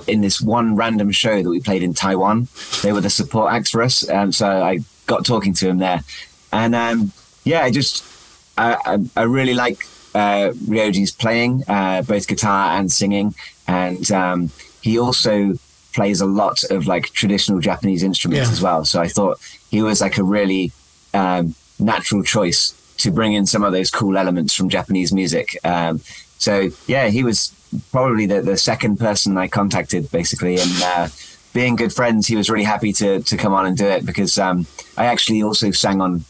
in 0.07 0.21
this 0.21 0.41
one 0.41 0.77
random 0.77 1.11
show 1.11 1.43
that 1.43 1.49
we 1.49 1.61
played 1.61 1.83
in 1.83 1.95
Taiwan 1.95 2.49
they 2.83 2.93
were 2.93 3.01
the 3.01 3.11
support 3.11 3.53
acts 3.53 3.71
for 3.71 3.83
us 3.83 4.09
um, 4.09 4.33
so 4.33 4.47
I 4.47 4.79
got 5.07 5.25
talking 5.25 5.53
to 5.55 5.69
him 5.69 5.79
there 5.79 6.01
and 6.53 6.75
um, 6.75 7.13
yeah 7.45 7.63
I 7.63 7.71
just 7.71 8.05
I, 8.59 8.99
I, 9.17 9.23
really 9.23 9.55
like 9.55 9.85
uh, 10.15 10.51
Ryoji's 10.67 11.13
playing, 11.13 11.63
uh, 11.69 12.03
both 12.03 12.27
guitar 12.27 12.79
and 12.79 12.91
singing, 12.91 13.35
and 13.67 14.11
um, 14.11 14.51
he 14.83 14.99
also 14.99 15.55
plays 15.95 16.21
a 16.21 16.27
lot 16.27 16.65
of 16.71 16.87
like 16.87 17.07
traditional 17.11 17.61
Japanese 17.61 18.03
instruments 18.03 18.49
yeah. 18.49 18.53
as 18.53 18.61
well. 18.61 18.85
So 18.85 19.01
I 19.01 19.09
thought 19.09 19.39
he 19.71 19.83
was 19.83 20.01
like 20.01 20.19
a 20.19 20.25
really 20.25 20.73
um, 21.15 21.55
natural 21.79 22.23
choice 22.23 22.75
to 22.99 23.11
bring 23.11 23.33
in 23.33 23.47
some 23.47 23.63
of 23.63 23.73
those 23.73 23.91
cool 23.91 24.19
elements 24.19 24.55
from 24.55 24.69
Japanese 24.69 25.13
music. 25.13 25.57
Um, 25.65 26.01
so 26.39 26.71
yeah, 26.87 27.09
he 27.09 27.25
was 27.25 27.55
probably 27.93 28.27
the, 28.27 28.41
the 28.41 28.57
second 28.57 28.99
person 28.99 29.37
I 29.37 29.49
contacted 29.49 30.11
basically, 30.11 30.59
and 30.59 30.83
uh, 30.83 31.09
being 31.53 31.77
good 31.77 31.93
friends, 31.93 32.27
he 32.27 32.37
was 32.37 32.51
really 32.51 32.65
happy 32.65 32.93
to 32.95 33.21
to 33.23 33.37
come 33.37 33.53
on 33.53 33.67
and 33.67 33.77
do 33.77 33.87
it 33.87 34.05
because 34.05 34.39
um, 34.39 34.67
I 34.97 35.07
actually 35.07 35.43
also 35.43 35.71
sang 35.71 36.01
on 36.01 36.25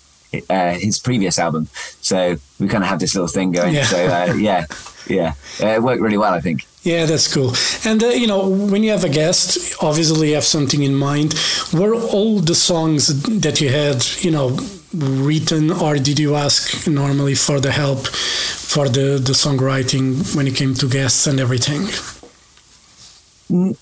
uh, 0.51 0.75
his 0.75 0.99
previous 0.99 1.39
album. 1.39 1.69
So 2.01 2.37
we 2.59 2.69
kind 2.69 2.85
of 2.85 2.91
have 2.91 3.01
this 3.01 3.15
little 3.15 3.29
thing 3.29 3.53
going. 3.53 3.75
Yeah. 3.75 3.85
So 3.85 4.07
uh, 4.07 4.35
yeah, 4.39 4.67
yeah, 5.07 5.35
uh, 5.61 5.69
it 5.69 5.83
worked 5.83 6.03
really 6.03 6.19
well, 6.19 6.35
I 6.35 6.41
think. 6.41 6.67
Yeah, 6.83 7.07
that's 7.07 7.33
cool. 7.33 7.53
And 7.85 8.03
uh, 8.03 8.09
you 8.09 8.27
know, 8.27 8.49
when 8.49 8.83
you 8.83 8.91
have 8.91 9.05
a 9.05 9.09
guest, 9.09 9.77
obviously 9.83 10.29
you 10.29 10.35
have 10.35 10.45
something 10.45 10.83
in 10.83 10.95
mind. 10.95 11.35
Were 11.73 11.95
all 11.95 12.41
the 12.41 12.55
songs 12.55 13.23
that 13.41 13.61
you 13.61 13.69
had, 13.69 14.07
you 14.21 14.31
know, 14.31 14.57
written, 14.95 15.71
or 15.71 15.97
did 15.97 16.19
you 16.19 16.35
ask 16.35 16.87
normally 16.87 17.35
for 17.35 17.61
the 17.61 17.73
help 17.73 18.07
for 18.07 18.89
the 18.89 19.19
the 19.19 19.33
songwriting 19.33 20.35
when 20.35 20.47
it 20.47 20.55
came 20.55 20.75
to 20.75 20.89
guests 20.89 21.27
and 21.27 21.41
everything? 21.41 21.89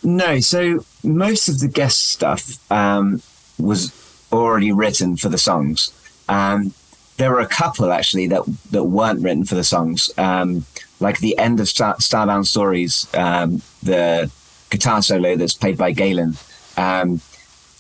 No, 0.03 0.41
so 0.41 0.85
most 1.03 1.49
of 1.49 1.59
the 1.59 1.69
guest 1.69 2.09
stuff 2.13 2.71
um, 2.71 3.21
was 3.59 3.93
already 4.33 4.71
written 4.73 5.17
for 5.17 5.29
the 5.29 5.39
songs. 5.39 5.91
Um, 6.29 6.73
there 7.17 7.31
were 7.31 7.41
a 7.41 7.49
couple 7.49 7.91
actually 7.93 8.29
that 8.29 8.43
that 8.71 8.85
weren't 8.85 9.23
written 9.23 9.45
for 9.45 9.55
the 9.55 9.65
songs, 9.65 10.11
um, 10.19 10.65
like 11.01 11.19
the 11.19 11.37
end 11.39 11.61
of 11.61 11.69
Star- 11.69 11.97
Starbound 11.97 12.47
Stories, 12.47 13.09
um, 13.15 13.63
the 13.83 14.31
guitar 14.71 15.03
solo 15.03 15.37
that's 15.37 15.55
played 15.55 15.79
by 15.79 15.93
Galen. 15.93 16.37
Um, 16.77 17.21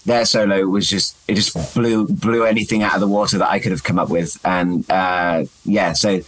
their 0.07 0.25
solo 0.25 0.65
was 0.67 0.89
just 0.89 1.17
it 1.29 1.35
just 1.35 1.75
blew 1.75 2.07
blew 2.07 2.45
anything 2.45 2.83
out 2.83 2.95
of 2.95 3.01
the 3.01 3.09
water 3.09 3.39
that 3.39 3.51
I 3.51 3.59
could 3.59 3.73
have 3.73 3.85
come 3.85 3.99
up 3.99 4.09
with, 4.09 4.41
and 4.45 4.89
uh, 4.91 5.45
yeah, 5.65 5.93
so 5.93 6.21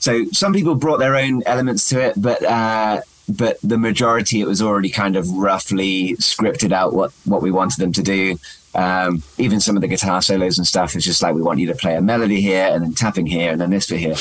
so 0.00 0.24
some 0.32 0.52
people 0.52 0.74
brought 0.74 0.98
their 0.98 1.14
own 1.14 1.42
elements 1.44 1.88
to 1.90 2.00
it, 2.00 2.14
but 2.16 2.42
uh, 2.42 3.02
but 3.28 3.58
the 3.62 3.78
majority 3.78 4.40
it 4.40 4.46
was 4.46 4.62
already 4.62 4.90
kind 4.90 5.16
of 5.16 5.30
roughly 5.30 6.14
scripted 6.14 6.72
out 6.72 6.92
what 6.92 7.12
what 7.24 7.42
we 7.42 7.50
wanted 7.50 7.78
them 7.78 7.92
to 7.92 8.02
do. 8.02 8.38
Um, 8.74 9.22
even 9.36 9.58
some 9.58 9.76
of 9.76 9.82
the 9.82 9.88
guitar 9.88 10.22
solos 10.22 10.56
and 10.56 10.66
stuff 10.66 10.94
is 10.94 11.04
just 11.04 11.22
like 11.22 11.34
we 11.34 11.42
want 11.42 11.58
you 11.58 11.66
to 11.66 11.74
play 11.74 11.96
a 11.96 12.00
melody 12.00 12.40
here 12.40 12.68
and 12.72 12.84
then 12.84 12.94
tapping 12.94 13.26
here 13.26 13.50
and 13.50 13.60
then 13.60 13.70
this 13.70 13.88
bit 13.88 13.98
here. 13.98 14.14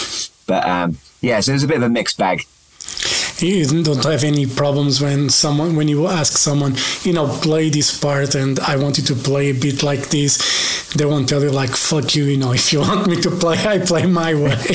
But 0.47 0.67
um, 0.67 0.97
yeah, 1.21 1.39
so 1.39 1.51
it 1.51 1.55
was 1.55 1.63
a 1.63 1.67
bit 1.67 1.77
of 1.77 1.83
a 1.83 1.89
mixed 1.89 2.17
bag 2.17 2.45
you 3.41 3.83
don't 3.83 4.03
have 4.03 4.23
any 4.23 4.45
problems 4.45 5.01
when 5.01 5.29
someone 5.29 5.75
when 5.75 5.87
you 5.87 6.07
ask 6.07 6.33
someone 6.37 6.75
you 7.03 7.13
know 7.13 7.27
play 7.41 7.69
this 7.69 7.97
part 7.97 8.35
and 8.35 8.59
i 8.61 8.75
want 8.75 8.97
you 8.97 9.03
to 9.03 9.15
play 9.15 9.49
a 9.49 9.53
bit 9.53 9.83
like 9.83 10.09
this 10.09 10.89
they 10.95 11.05
won't 11.05 11.29
tell 11.29 11.41
you 11.41 11.49
like 11.49 11.69
fuck 11.69 12.15
you 12.15 12.25
you 12.25 12.37
know 12.37 12.51
if 12.59 12.73
you 12.73 12.79
want 12.79 13.07
me 13.07 13.15
to 13.15 13.31
play 13.31 13.57
i 13.65 13.77
play 13.79 14.05
my 14.05 14.33
way. 14.33 14.57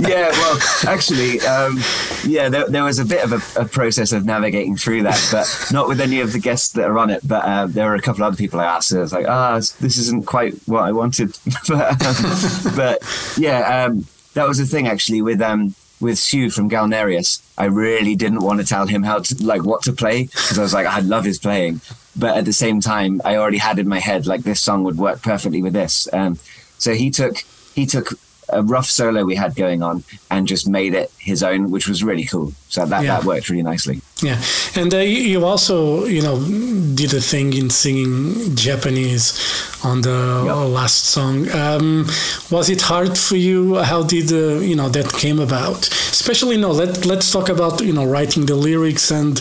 Yeah 0.00 0.30
well 0.30 0.58
actually 0.86 1.40
um, 1.40 1.78
yeah 2.24 2.48
there, 2.48 2.68
there, 2.68 2.84
was 2.84 2.98
a 2.98 3.04
bit 3.04 3.24
of 3.24 3.32
a, 3.32 3.60
a, 3.60 3.64
process 3.64 4.12
of 4.12 4.24
navigating 4.24 4.76
through 4.76 5.02
that 5.02 5.20
but 5.30 5.46
not 5.72 5.88
with 5.88 6.00
any 6.00 6.20
of 6.20 6.32
the 6.32 6.38
guests 6.38 6.72
that 6.72 6.88
are 6.88 6.98
on 6.98 7.10
it 7.10 7.26
but 7.26 7.44
uh, 7.44 7.66
there 7.66 7.86
were 7.88 7.94
a 7.94 8.00
couple 8.00 8.22
of 8.22 8.28
other 8.28 8.36
people 8.36 8.60
i 8.60 8.64
asked 8.64 8.90
and 8.90 9.00
i 9.00 9.02
was 9.02 9.12
like 9.12 9.26
ah 9.28 9.54
oh, 9.54 9.56
this 9.80 9.98
isn't 9.98 10.26
quite 10.26 10.54
what 10.66 10.82
i 10.82 10.92
wanted. 10.92 11.36
But, 11.68 12.06
um, 12.06 12.76
but 12.76 13.34
yeah 13.36 13.84
um, 13.84 14.06
that 14.34 14.46
was 14.46 14.58
the 14.58 14.66
thing 14.66 14.86
actually 14.86 15.20
with 15.22 15.40
um, 15.40 15.74
with 16.00 16.18
Syu 16.18 16.52
from 16.52 16.68
Galneryus, 16.68 17.40
I 17.56 17.66
really 17.66 18.14
didn't 18.14 18.40
want 18.40 18.60
to 18.60 18.66
tell 18.66 18.86
him 18.86 19.02
how 19.02 19.20
to 19.20 19.44
like 19.44 19.64
what 19.64 19.82
to 19.82 19.92
play 19.92 20.24
because 20.24 20.58
I 20.58 20.62
was 20.62 20.74
like 20.74 20.86
I 20.98 21.00
love 21.00 21.24
his 21.24 21.38
playing, 21.38 21.80
but 22.14 22.36
at 22.36 22.44
the 22.44 22.52
same 22.52 22.80
time 22.80 23.20
I 23.24 23.36
already 23.36 23.58
had 23.58 23.78
in 23.78 23.88
my 23.88 24.00
head 24.00 24.26
like 24.26 24.42
this 24.42 24.62
song 24.62 24.84
would 24.84 24.98
work 24.98 25.22
perfectly 25.22 25.62
with 25.62 25.72
this. 25.72 26.08
Um, 26.12 26.38
so 26.78 26.94
he 26.94 27.10
took 27.10 27.38
he 27.74 27.86
took 27.86 28.18
a 28.48 28.62
rough 28.62 28.86
solo 28.86 29.24
we 29.24 29.34
had 29.34 29.54
going 29.54 29.82
on 29.82 30.04
and 30.30 30.46
just 30.46 30.68
made 30.68 30.94
it 30.94 31.10
his 31.18 31.42
own, 31.42 31.70
which 31.70 31.88
was 31.88 32.04
really 32.04 32.24
cool. 32.24 32.52
So 32.68 32.86
that, 32.86 33.04
yeah. 33.04 33.16
that 33.16 33.24
worked 33.24 33.48
really 33.48 33.62
nicely. 33.62 34.00
Yeah, 34.22 34.40
and 34.74 34.92
uh, 34.94 34.98
you 34.98 35.44
also 35.44 36.04
you 36.04 36.22
know 36.22 36.38
did 36.94 37.12
a 37.12 37.20
thing 37.20 37.52
in 37.52 37.70
singing 37.70 38.56
Japanese 38.56 39.38
on 39.84 40.00
the 40.00 40.44
yep. 40.46 40.56
last 40.72 41.04
song. 41.04 41.50
Um, 41.50 42.06
was 42.50 42.70
it 42.70 42.80
hard 42.82 43.18
for 43.18 43.36
you? 43.36 43.76
How 43.76 44.02
did 44.02 44.32
uh, 44.32 44.60
you 44.60 44.74
know 44.74 44.88
that 44.88 45.12
came 45.12 45.38
about? 45.38 45.88
Especially, 45.88 46.56
you 46.56 46.60
know, 46.62 46.72
let 46.72 47.04
let's 47.04 47.30
talk 47.30 47.48
about 47.48 47.80
you 47.82 47.92
know 47.92 48.06
writing 48.06 48.46
the 48.46 48.56
lyrics 48.56 49.10
and 49.10 49.38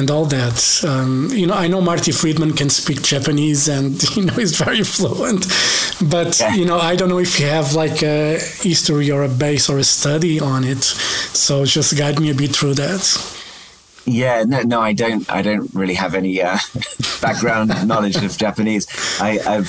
and 0.00 0.10
all 0.10 0.24
that. 0.24 0.82
Um, 0.84 1.28
you 1.30 1.46
know, 1.46 1.54
I 1.54 1.68
know 1.68 1.80
Marty 1.82 2.10
Friedman 2.10 2.54
can 2.54 2.70
speak 2.70 3.02
Japanese 3.02 3.68
and 3.68 4.02
you 4.16 4.24
know 4.24 4.32
he's 4.32 4.56
very 4.56 4.82
fluent, 4.82 5.46
but 6.10 6.40
yeah. 6.40 6.54
you 6.54 6.64
know 6.64 6.78
I 6.78 6.96
don't 6.96 7.10
know 7.10 7.18
if 7.18 7.38
you 7.38 7.46
have 7.46 7.74
like 7.74 8.02
a 8.02 8.38
history 8.38 9.10
or 9.10 9.22
a 9.22 9.28
base 9.28 9.68
or 9.68 9.78
a 9.78 9.84
study 9.84 10.40
on 10.40 10.64
it. 10.64 10.82
So 10.82 11.64
just 11.66 11.96
guide 11.96 12.18
me 12.18 12.30
a 12.30 12.34
bit 12.34 12.56
through 12.56 12.74
that. 12.74 13.02
Yeah, 14.06 14.44
no, 14.44 14.62
no, 14.62 14.80
I 14.80 14.94
don't. 14.94 15.30
I 15.30 15.42
don't 15.42 15.72
really 15.74 15.94
have 15.94 16.14
any 16.14 16.42
uh, 16.42 16.58
background 17.20 17.68
knowledge 17.86 18.16
of 18.16 18.36
Japanese. 18.36 18.88
I, 19.20 19.38
have 19.38 19.68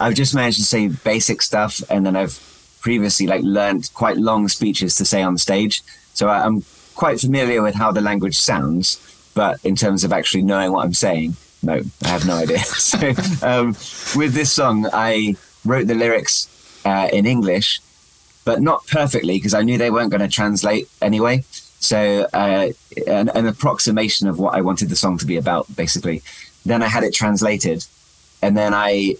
I've 0.00 0.14
just 0.14 0.34
managed 0.34 0.58
to 0.58 0.64
say 0.64 0.88
basic 0.88 1.40
stuff, 1.40 1.80
and 1.88 2.04
then 2.04 2.16
I've 2.16 2.36
previously 2.80 3.26
like 3.28 3.42
learned 3.42 3.88
quite 3.94 4.16
long 4.16 4.48
speeches 4.48 4.96
to 4.96 5.04
say 5.04 5.22
on 5.22 5.38
stage. 5.38 5.82
So 6.12 6.28
I, 6.28 6.44
I'm 6.44 6.64
quite 6.96 7.20
familiar 7.20 7.62
with 7.62 7.76
how 7.76 7.92
the 7.92 8.00
language 8.00 8.36
sounds, 8.36 8.98
but 9.34 9.64
in 9.64 9.76
terms 9.76 10.04
of 10.04 10.12
actually 10.12 10.42
knowing 10.42 10.72
what 10.72 10.84
I'm 10.84 10.94
saying, 10.94 11.36
no, 11.62 11.80
I 12.04 12.08
have 12.08 12.26
no 12.26 12.36
idea. 12.36 12.58
so 12.64 12.98
um, 13.42 13.68
with 14.16 14.32
this 14.32 14.50
song, 14.50 14.86
I 14.92 15.36
wrote 15.64 15.86
the 15.86 15.94
lyrics 15.94 16.48
uh, 16.84 17.08
in 17.12 17.26
English, 17.26 17.80
but 18.44 18.60
not 18.60 18.86
perfectly 18.86 19.36
because 19.36 19.54
I 19.54 19.62
knew 19.62 19.78
they 19.78 19.90
weren't 19.90 20.10
going 20.10 20.22
to 20.22 20.28
translate 20.28 20.88
anyway. 21.02 21.44
So 21.80 22.26
uh, 22.32 22.68
an, 23.06 23.28
an, 23.30 23.46
approximation 23.46 24.28
of 24.28 24.38
what 24.38 24.54
I 24.54 24.60
wanted 24.60 24.90
the 24.90 24.96
song 24.96 25.16
to 25.18 25.26
be 25.26 25.36
about, 25.36 25.74
basically. 25.74 26.22
Then 26.66 26.82
I 26.82 26.88
had 26.88 27.04
it 27.04 27.14
translated, 27.14 27.86
and 28.42 28.56
then 28.56 28.74
I 28.74 29.14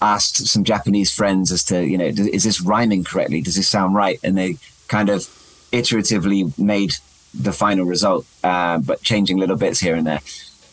asked 0.00 0.46
some 0.46 0.62
Japanese 0.62 1.12
friends 1.12 1.50
as 1.50 1.64
to, 1.64 1.84
you 1.84 1.98
know, 1.98 2.04
is 2.04 2.44
this 2.44 2.60
rhyming 2.60 3.02
correctly? 3.02 3.40
Does 3.40 3.56
this 3.56 3.68
sound 3.68 3.94
right? 3.94 4.20
And 4.22 4.36
they 4.36 4.58
kind 4.88 5.08
of 5.08 5.22
iteratively 5.72 6.56
made 6.58 6.92
the 7.38 7.52
final 7.52 7.84
result, 7.84 8.26
uh, 8.44 8.78
but 8.78 9.02
changing 9.02 9.38
little 9.38 9.56
bits 9.56 9.80
here 9.80 9.94
and 9.94 10.06
there. 10.06 10.20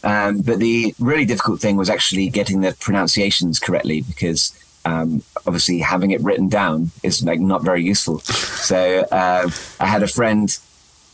Um, 0.03 0.41
but 0.41 0.60
the 0.60 0.93
really 1.00 1.25
difficult 1.25 1.62
thing 1.62 1.77
was 1.77 1.89
actually 1.89 2.29
getting 2.29 2.62
the 2.62 2.75
pronunciations 2.79 3.60
correctly 3.60 4.01
because 4.01 4.51
um, 4.86 5.24
obviously 5.46 5.79
having 5.79 6.12
it 6.12 6.22
written 6.22 6.50
down 6.50 6.91
is 7.03 7.24
like 7.24 7.39
not 7.39 7.63
very 7.63 7.84
useful. 7.84 8.20
So 8.20 9.00
uh, 9.12 9.50
I 9.79 9.86
had 9.86 10.03
a 10.03 10.08
friend 10.08 10.58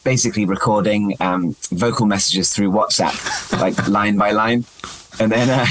basically 0.03 0.46
recording 0.46 1.15
um, 1.20 1.56
vocal 1.72 2.06
messages 2.06 2.53
through 2.53 2.72
WhatsApp, 2.72 3.60
like 3.60 3.88
line 3.88 4.18
by 4.18 4.32
line. 4.32 4.65
And 5.20 5.32
then, 5.32 5.50
uh, 5.50 5.65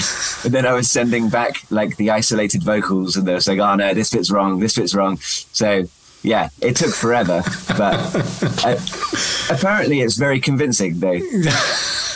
and 0.44 0.52
then 0.52 0.66
I 0.66 0.72
was 0.74 0.90
sending 0.90 1.30
back 1.30 1.62
like 1.70 1.96
the 1.96 2.10
isolated 2.10 2.62
vocals, 2.62 3.16
and 3.16 3.26
they 3.26 3.32
were 3.32 3.40
saying, 3.40 3.60
"Oh 3.60 3.76
no, 3.76 3.94
this 3.94 4.10
bit's 4.10 4.30
wrong, 4.30 4.58
this 4.58 4.74
bit's 4.74 4.94
wrong." 4.94 5.16
So 5.18 5.84
yeah, 6.22 6.48
it 6.60 6.76
took 6.76 6.94
forever, 6.94 7.42
but 7.76 7.94
uh, 8.64 9.54
apparently 9.54 10.00
it's 10.00 10.16
very 10.16 10.40
convincing 10.40 10.98
though. 11.00 11.18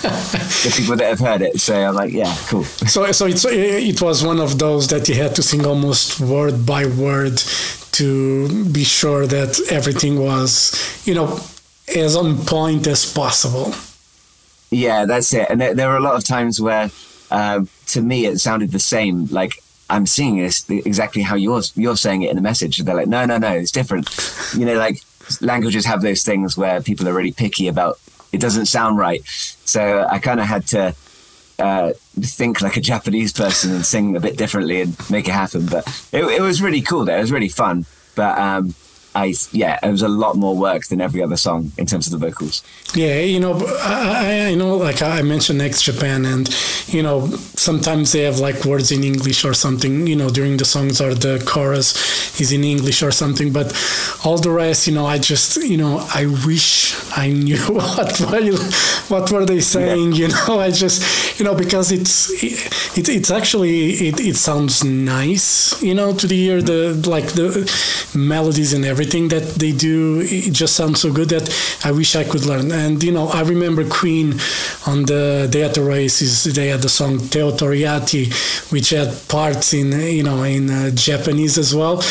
the 0.02 0.74
people 0.76 0.96
that 0.96 1.08
have 1.08 1.20
heard 1.20 1.42
it 1.42 1.60
so 1.60 1.74
I'm 1.74 1.94
like, 1.94 2.12
yeah, 2.12 2.34
cool. 2.48 2.64
So, 2.64 3.12
so 3.12 3.26
it's, 3.26 3.44
it 3.44 4.02
was 4.02 4.24
one 4.24 4.40
of 4.40 4.58
those 4.58 4.88
that 4.88 5.08
you 5.08 5.14
had 5.14 5.34
to 5.36 5.42
sing 5.42 5.64
almost 5.64 6.20
word 6.20 6.66
by 6.66 6.86
word 6.86 7.38
to 7.92 8.64
be 8.70 8.84
sure 8.84 9.26
that 9.26 9.60
everything 9.70 10.18
was, 10.18 11.02
you 11.06 11.14
know, 11.14 11.38
as 11.94 12.16
on 12.16 12.38
point 12.38 12.86
as 12.86 13.12
possible. 13.12 13.74
Yeah, 14.70 15.04
that's 15.04 15.32
it. 15.34 15.46
And 15.50 15.60
there, 15.60 15.74
there 15.74 15.88
were 15.88 15.98
a 15.98 16.00
lot 16.00 16.14
of 16.14 16.24
times 16.24 16.60
where, 16.60 16.90
uh, 17.30 17.64
to 17.88 18.00
me, 18.00 18.26
it 18.26 18.38
sounded 18.40 18.72
the 18.72 18.78
same. 18.78 19.26
Like 19.26 19.61
I'm 19.92 20.06
seeing 20.06 20.38
this 20.38 20.68
exactly 20.70 21.20
how 21.22 21.36
you're 21.36 21.62
you're 21.74 21.96
saying 21.96 22.22
it 22.22 22.30
in 22.30 22.36
the 22.36 22.42
message. 22.42 22.78
They're 22.78 22.94
like, 22.94 23.08
no, 23.08 23.26
no, 23.26 23.36
no, 23.36 23.52
it's 23.52 23.70
different. 23.70 24.08
You 24.56 24.64
know, 24.64 24.78
like 24.78 25.02
languages 25.40 25.84
have 25.84 26.00
those 26.00 26.22
things 26.22 26.56
where 26.56 26.80
people 26.80 27.06
are 27.08 27.12
really 27.12 27.32
picky 27.32 27.68
about 27.68 27.98
it 28.32 28.40
doesn't 28.40 28.66
sound 28.66 28.96
right. 28.96 29.22
So 29.26 30.06
I 30.08 30.18
kind 30.18 30.40
of 30.40 30.46
had 30.46 30.66
to 30.68 30.94
uh, 31.58 31.92
think 32.20 32.62
like 32.62 32.78
a 32.78 32.80
Japanese 32.80 33.34
person 33.34 33.72
and 33.72 33.84
sing 33.84 34.16
a 34.16 34.20
bit 34.20 34.38
differently 34.38 34.80
and 34.80 34.96
make 35.10 35.28
it 35.28 35.32
happen. 35.32 35.66
But 35.66 35.86
it, 36.10 36.24
it 36.24 36.40
was 36.40 36.62
really 36.62 36.80
cool. 36.80 37.04
Though. 37.04 37.18
It 37.18 37.20
was 37.20 37.32
really 37.32 37.50
fun. 37.50 37.84
But 38.14 38.38
um, 38.38 38.74
I 39.14 39.34
yeah, 39.52 39.78
it 39.82 39.90
was 39.90 40.02
a 40.02 40.08
lot 40.08 40.36
more 40.36 40.56
work 40.56 40.86
than 40.86 41.00
every 41.00 41.22
other 41.22 41.36
song 41.36 41.72
in 41.76 41.84
terms 41.84 42.10
of 42.10 42.18
the 42.18 42.26
vocals. 42.26 42.62
Yeah, 42.94 43.20
you 43.20 43.40
know, 43.40 43.54
I, 43.80 44.48
I 44.48 44.54
know, 44.54 44.76
like 44.76 45.02
I 45.02 45.20
mentioned 45.22 45.60
X 45.60 45.82
Japan, 45.82 46.24
and 46.24 46.48
you 46.88 47.02
know, 47.02 47.26
sometimes 47.56 48.12
they 48.12 48.22
have 48.22 48.38
like 48.38 48.64
words 48.64 48.90
in 48.90 49.04
English 49.04 49.44
or 49.44 49.52
something, 49.52 50.06
you 50.06 50.16
know, 50.16 50.30
during 50.30 50.56
the 50.56 50.64
songs 50.64 51.00
or 51.00 51.14
the 51.14 51.42
chorus 51.46 52.40
is 52.40 52.52
in 52.52 52.64
English 52.64 53.02
or 53.02 53.10
something, 53.10 53.52
but 53.52 53.68
all 54.24 54.38
the 54.38 54.50
rest, 54.50 54.86
you 54.86 54.94
know, 54.94 55.04
I 55.06 55.18
just, 55.18 55.56
you 55.56 55.76
know, 55.76 56.06
I 56.14 56.26
wish 56.46 56.94
I 57.16 57.28
knew 57.28 57.58
what 57.68 58.18
were, 58.20 58.56
what 59.08 59.30
were 59.30 59.44
they 59.44 59.60
saying, 59.60 60.12
yeah. 60.12 60.18
you 60.18 60.28
know, 60.28 60.58
I 60.58 60.70
just, 60.70 61.38
you 61.38 61.44
know, 61.44 61.54
because 61.54 61.92
it's 61.92 62.30
it, 62.42 63.08
it's 63.08 63.30
actually 63.30 64.08
it, 64.08 64.20
it 64.20 64.36
sounds 64.36 64.82
nice, 64.82 65.80
you 65.82 65.94
know, 65.94 66.14
to 66.14 66.26
hear 66.26 66.62
the 66.62 66.94
like 67.06 67.32
the 67.32 67.70
melodies 68.14 68.72
and 68.72 68.84
everything 68.84 69.01
everything 69.02 69.28
that 69.28 69.42
they 69.58 69.72
do 69.72 70.20
it 70.20 70.52
just 70.52 70.76
sounds 70.76 71.00
so 71.00 71.12
good 71.12 71.28
that 71.28 71.50
I 71.84 71.90
wish 71.90 72.14
I 72.14 72.22
could 72.22 72.44
learn. 72.44 72.70
And 72.70 73.02
you 73.02 73.10
know, 73.10 73.26
I 73.28 73.42
remember 73.42 73.88
Queen 73.88 74.34
on 74.86 75.04
the 75.06 75.48
Day 75.50 75.64
at 75.64 75.74
the 75.74 75.82
Races. 75.82 76.44
They 76.44 76.68
had 76.68 76.82
the 76.82 76.88
song 76.88 77.18
Teo 77.18 77.50
Torriatte, 77.50 78.30
which 78.70 78.90
had 78.90 79.10
parts 79.28 79.74
in 79.74 79.90
you 79.92 80.22
know 80.22 80.44
in 80.44 80.70
uh, 80.70 80.90
Japanese 80.90 81.58
as 81.58 81.74
well. 81.74 82.02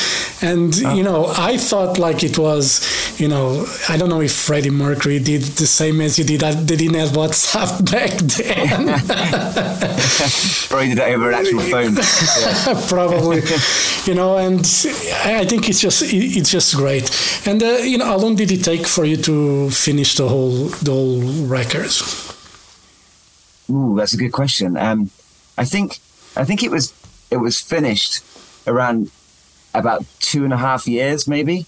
And 0.42 0.74
oh. 0.86 0.94
you 0.94 1.04
know, 1.04 1.28
I 1.38 1.58
thought 1.58 1.98
like 1.98 2.24
it 2.24 2.38
was 2.38 2.82
you 3.20 3.30
know 3.30 3.66
I 3.88 3.96
don't 3.98 4.10
know 4.10 4.22
if 4.22 4.34
Freddie 4.34 4.70
Mercury 4.70 5.20
did 5.20 5.44
the 5.44 5.68
same 5.68 6.02
as 6.02 6.20
you 6.20 6.26
did. 6.26 6.44
I, 6.44 6.52
they 6.52 6.76
didn't 6.76 7.00
have 7.00 7.10
WhatsApp 7.10 7.72
back 7.92 8.12
then. 8.36 9.00
Probably 10.70 10.90
did 10.90 10.98
it 11.00 11.16
over 11.16 11.30
an 11.30 11.36
actual 11.36 11.62
phone. 11.62 11.98
Yeah. 12.42 12.86
Probably, 12.88 13.42
you 14.06 14.16
know, 14.16 14.38
and 14.38 14.60
I 15.26 15.46
think 15.46 15.70
it's 15.70 15.80
just 15.80 16.02
it's 16.06 16.50
just 16.50 16.74
great. 16.82 17.06
And 17.46 17.62
uh, 17.62 17.78
you 17.92 17.98
know, 17.98 18.06
how 18.06 18.18
long 18.18 18.36
did 18.36 18.52
it 18.52 18.64
take 18.64 18.88
for 18.88 19.06
you 19.06 19.18
to 19.18 19.70
finish 19.70 20.16
the 20.16 20.28
whole 20.28 20.66
the 20.88 20.92
whole 20.92 21.22
records? 21.48 21.96
Ooh, 23.70 23.96
that's 23.98 24.14
a 24.14 24.18
good 24.18 24.32
question. 24.32 24.76
Um, 24.78 25.10
I 25.58 25.66
think 25.66 26.00
I 26.36 26.44
think 26.44 26.64
it 26.64 26.72
was 26.72 26.94
it 27.30 27.38
was 27.38 27.62
finished 27.62 28.24
around 28.66 29.12
about 29.74 30.04
two 30.20 30.44
and 30.44 30.54
a 30.54 30.58
half 30.58 30.88
years, 30.88 31.28
maybe, 31.28 31.66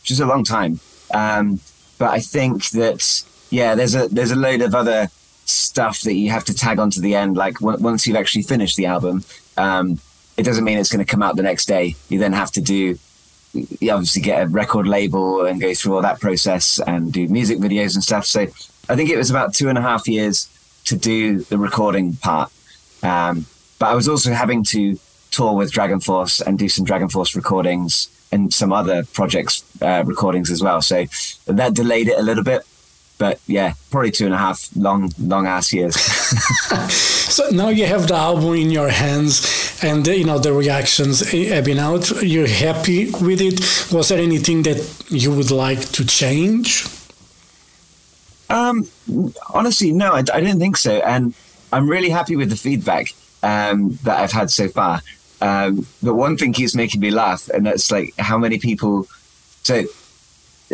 which 0.00 0.10
is 0.10 0.20
a 0.20 0.26
long 0.26 0.44
time. 0.44 0.80
Um, 1.12 1.60
but 1.98 2.10
I 2.10 2.20
think 2.20 2.70
that 2.70 3.22
yeah, 3.50 3.74
there's 3.74 3.94
a 3.94 4.08
there's 4.08 4.30
a 4.32 4.36
load 4.46 4.62
of 4.62 4.74
other 4.74 5.08
stuff 5.46 6.00
that 6.02 6.14
you 6.14 6.30
have 6.30 6.44
to 6.44 6.54
tag 6.54 6.78
onto 6.78 7.00
the 7.00 7.14
end. 7.14 7.36
Like 7.36 7.58
w- 7.60 7.78
once 7.78 8.06
you've 8.06 8.16
actually 8.16 8.42
finished 8.42 8.76
the 8.76 8.86
album, 8.86 9.24
um, 9.56 9.98
it 10.38 10.44
doesn't 10.44 10.64
mean 10.64 10.78
it's 10.78 10.90
going 10.90 11.04
to 11.04 11.10
come 11.10 11.22
out 11.22 11.36
the 11.36 11.42
next 11.42 11.66
day. 11.66 11.94
You 12.08 12.18
then 12.18 12.32
have 12.32 12.50
to 12.52 12.62
do 12.62 12.98
you 13.54 13.90
obviously 13.90 14.22
get 14.22 14.42
a 14.42 14.46
record 14.48 14.86
label 14.86 15.46
and 15.46 15.60
go 15.60 15.74
through 15.74 15.94
all 15.94 16.02
that 16.02 16.20
process 16.20 16.80
and 16.80 17.12
do 17.12 17.28
music 17.28 17.58
videos 17.58 17.94
and 17.94 18.02
stuff. 18.02 18.26
So 18.26 18.42
I 18.88 18.96
think 18.96 19.10
it 19.10 19.16
was 19.16 19.30
about 19.30 19.54
two 19.54 19.68
and 19.68 19.78
a 19.78 19.82
half 19.82 20.08
years 20.08 20.48
to 20.84 20.96
do 20.96 21.38
the 21.38 21.58
recording 21.58 22.16
part. 22.16 22.50
Um, 23.02 23.46
but 23.78 23.86
I 23.86 23.94
was 23.94 24.08
also 24.08 24.32
having 24.32 24.64
to 24.64 24.98
tour 25.30 25.54
with 25.54 25.72
Dragon 25.72 26.00
Force 26.00 26.40
and 26.40 26.58
do 26.58 26.68
some 26.68 26.84
Dragon 26.84 27.08
Force 27.08 27.34
recordings 27.34 28.08
and 28.32 28.52
some 28.52 28.72
other 28.72 29.04
projects 29.12 29.64
uh, 29.82 30.02
recordings 30.04 30.50
as 30.50 30.62
well. 30.62 30.82
So 30.82 31.06
that 31.46 31.74
delayed 31.74 32.08
it 32.08 32.18
a 32.18 32.22
little 32.22 32.44
bit 32.44 32.66
but 33.18 33.40
yeah, 33.46 33.74
probably 33.90 34.10
two 34.10 34.26
and 34.26 34.34
a 34.34 34.38
half 34.38 34.68
long, 34.76 35.10
long 35.18 35.46
ass 35.46 35.72
years. 35.72 36.00
so 36.90 37.48
now 37.50 37.68
you 37.68 37.86
have 37.86 38.08
the 38.08 38.14
album 38.14 38.54
in 38.54 38.70
your 38.70 38.88
hands, 38.88 39.80
and 39.82 40.06
you 40.06 40.24
know 40.24 40.38
the 40.38 40.52
reactions 40.52 41.20
have 41.30 41.64
been 41.64 41.78
out. 41.78 42.10
You're 42.22 42.48
happy 42.48 43.10
with 43.10 43.40
it. 43.40 43.60
Was 43.92 44.08
there 44.08 44.18
anything 44.18 44.62
that 44.64 45.04
you 45.08 45.32
would 45.34 45.50
like 45.50 45.80
to 45.92 46.04
change? 46.04 46.86
Um, 48.50 48.88
honestly, 49.52 49.92
no, 49.92 50.12
I, 50.12 50.18
I 50.18 50.40
didn't 50.40 50.58
think 50.58 50.76
so, 50.76 50.92
and 50.92 51.34
I'm 51.72 51.88
really 51.88 52.10
happy 52.10 52.36
with 52.36 52.50
the 52.50 52.56
feedback 52.56 53.14
um, 53.42 53.98
that 54.02 54.18
I've 54.20 54.32
had 54.32 54.50
so 54.50 54.68
far. 54.68 55.02
Um, 55.40 55.86
but 56.02 56.14
one 56.14 56.36
thing 56.36 56.52
keeps 56.52 56.74
making 56.74 57.00
me 57.00 57.10
laugh, 57.10 57.48
and 57.50 57.66
that's 57.66 57.90
like 57.90 58.14
how 58.18 58.38
many 58.38 58.58
people. 58.58 59.06
So 59.62 59.84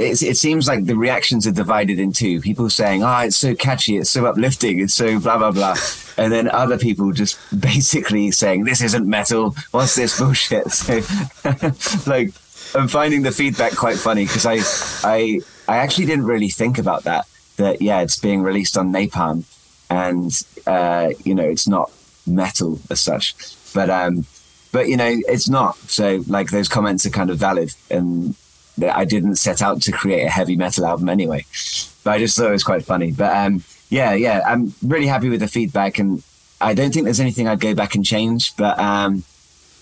it, 0.00 0.22
it 0.22 0.36
seems 0.36 0.66
like 0.66 0.84
the 0.86 0.96
reactions 0.96 1.46
are 1.46 1.52
divided 1.52 1.98
in 1.98 2.12
two. 2.12 2.40
People 2.40 2.70
saying, 2.70 3.02
"Ah, 3.02 3.20
oh, 3.20 3.26
it's 3.26 3.36
so 3.36 3.54
catchy, 3.54 3.96
it's 3.98 4.10
so 4.10 4.26
uplifting, 4.26 4.80
it's 4.80 4.94
so 4.94 5.20
blah 5.20 5.38
blah 5.38 5.50
blah," 5.50 5.76
and 6.16 6.32
then 6.32 6.48
other 6.48 6.78
people 6.78 7.12
just 7.12 7.38
basically 7.60 8.30
saying, 8.30 8.64
"This 8.64 8.80
isn't 8.80 9.06
metal. 9.06 9.54
What's 9.70 9.94
this 9.94 10.18
bullshit?" 10.18 10.66
So, 10.80 11.00
like, 12.10 12.32
I'm 12.74 12.88
finding 12.88 13.22
the 13.22 13.32
feedback 13.32 13.76
quite 13.76 13.96
funny 13.96 14.24
because 14.24 14.46
I, 14.46 14.58
I, 15.08 15.40
I 15.68 15.76
actually 15.78 16.06
didn't 16.06 16.26
really 16.26 16.48
think 16.48 16.78
about 16.78 17.04
that. 17.04 17.26
That 17.56 17.82
yeah, 17.82 18.00
it's 18.00 18.18
being 18.18 18.42
released 18.42 18.78
on 18.78 18.92
Napalm, 18.92 19.44
and 19.90 20.32
uh, 20.66 21.10
you 21.24 21.34
know, 21.34 21.44
it's 21.44 21.68
not 21.68 21.90
metal 22.26 22.80
as 22.90 23.00
such, 23.00 23.34
but 23.74 23.90
um, 23.90 24.24
but 24.72 24.88
you 24.88 24.96
know, 24.96 25.16
it's 25.28 25.48
not. 25.48 25.76
So 25.76 26.22
like, 26.26 26.50
those 26.50 26.68
comments 26.68 27.04
are 27.06 27.10
kind 27.10 27.30
of 27.30 27.38
valid, 27.38 27.74
and 27.90 28.34
that 28.80 28.96
I 28.96 29.04
didn't 29.04 29.36
set 29.36 29.62
out 29.62 29.82
to 29.82 29.92
create 29.92 30.24
a 30.24 30.30
heavy 30.30 30.56
metal 30.56 30.86
album 30.86 31.08
anyway. 31.08 31.44
But 32.04 32.12
I 32.12 32.18
just 32.18 32.36
thought 32.36 32.48
it 32.48 32.52
was 32.52 32.64
quite 32.64 32.84
funny. 32.84 33.12
But 33.12 33.36
um, 33.36 33.62
yeah, 33.88 34.12
yeah, 34.14 34.42
I'm 34.46 34.74
really 34.82 35.06
happy 35.06 35.28
with 35.28 35.40
the 35.40 35.48
feedback, 35.48 35.98
and 35.98 36.22
I 36.60 36.74
don't 36.74 36.92
think 36.92 37.04
there's 37.04 37.20
anything 37.20 37.48
I'd 37.48 37.60
go 37.60 37.74
back 37.74 37.94
and 37.94 38.04
change. 38.04 38.56
But 38.56 38.78
um, 38.78 39.24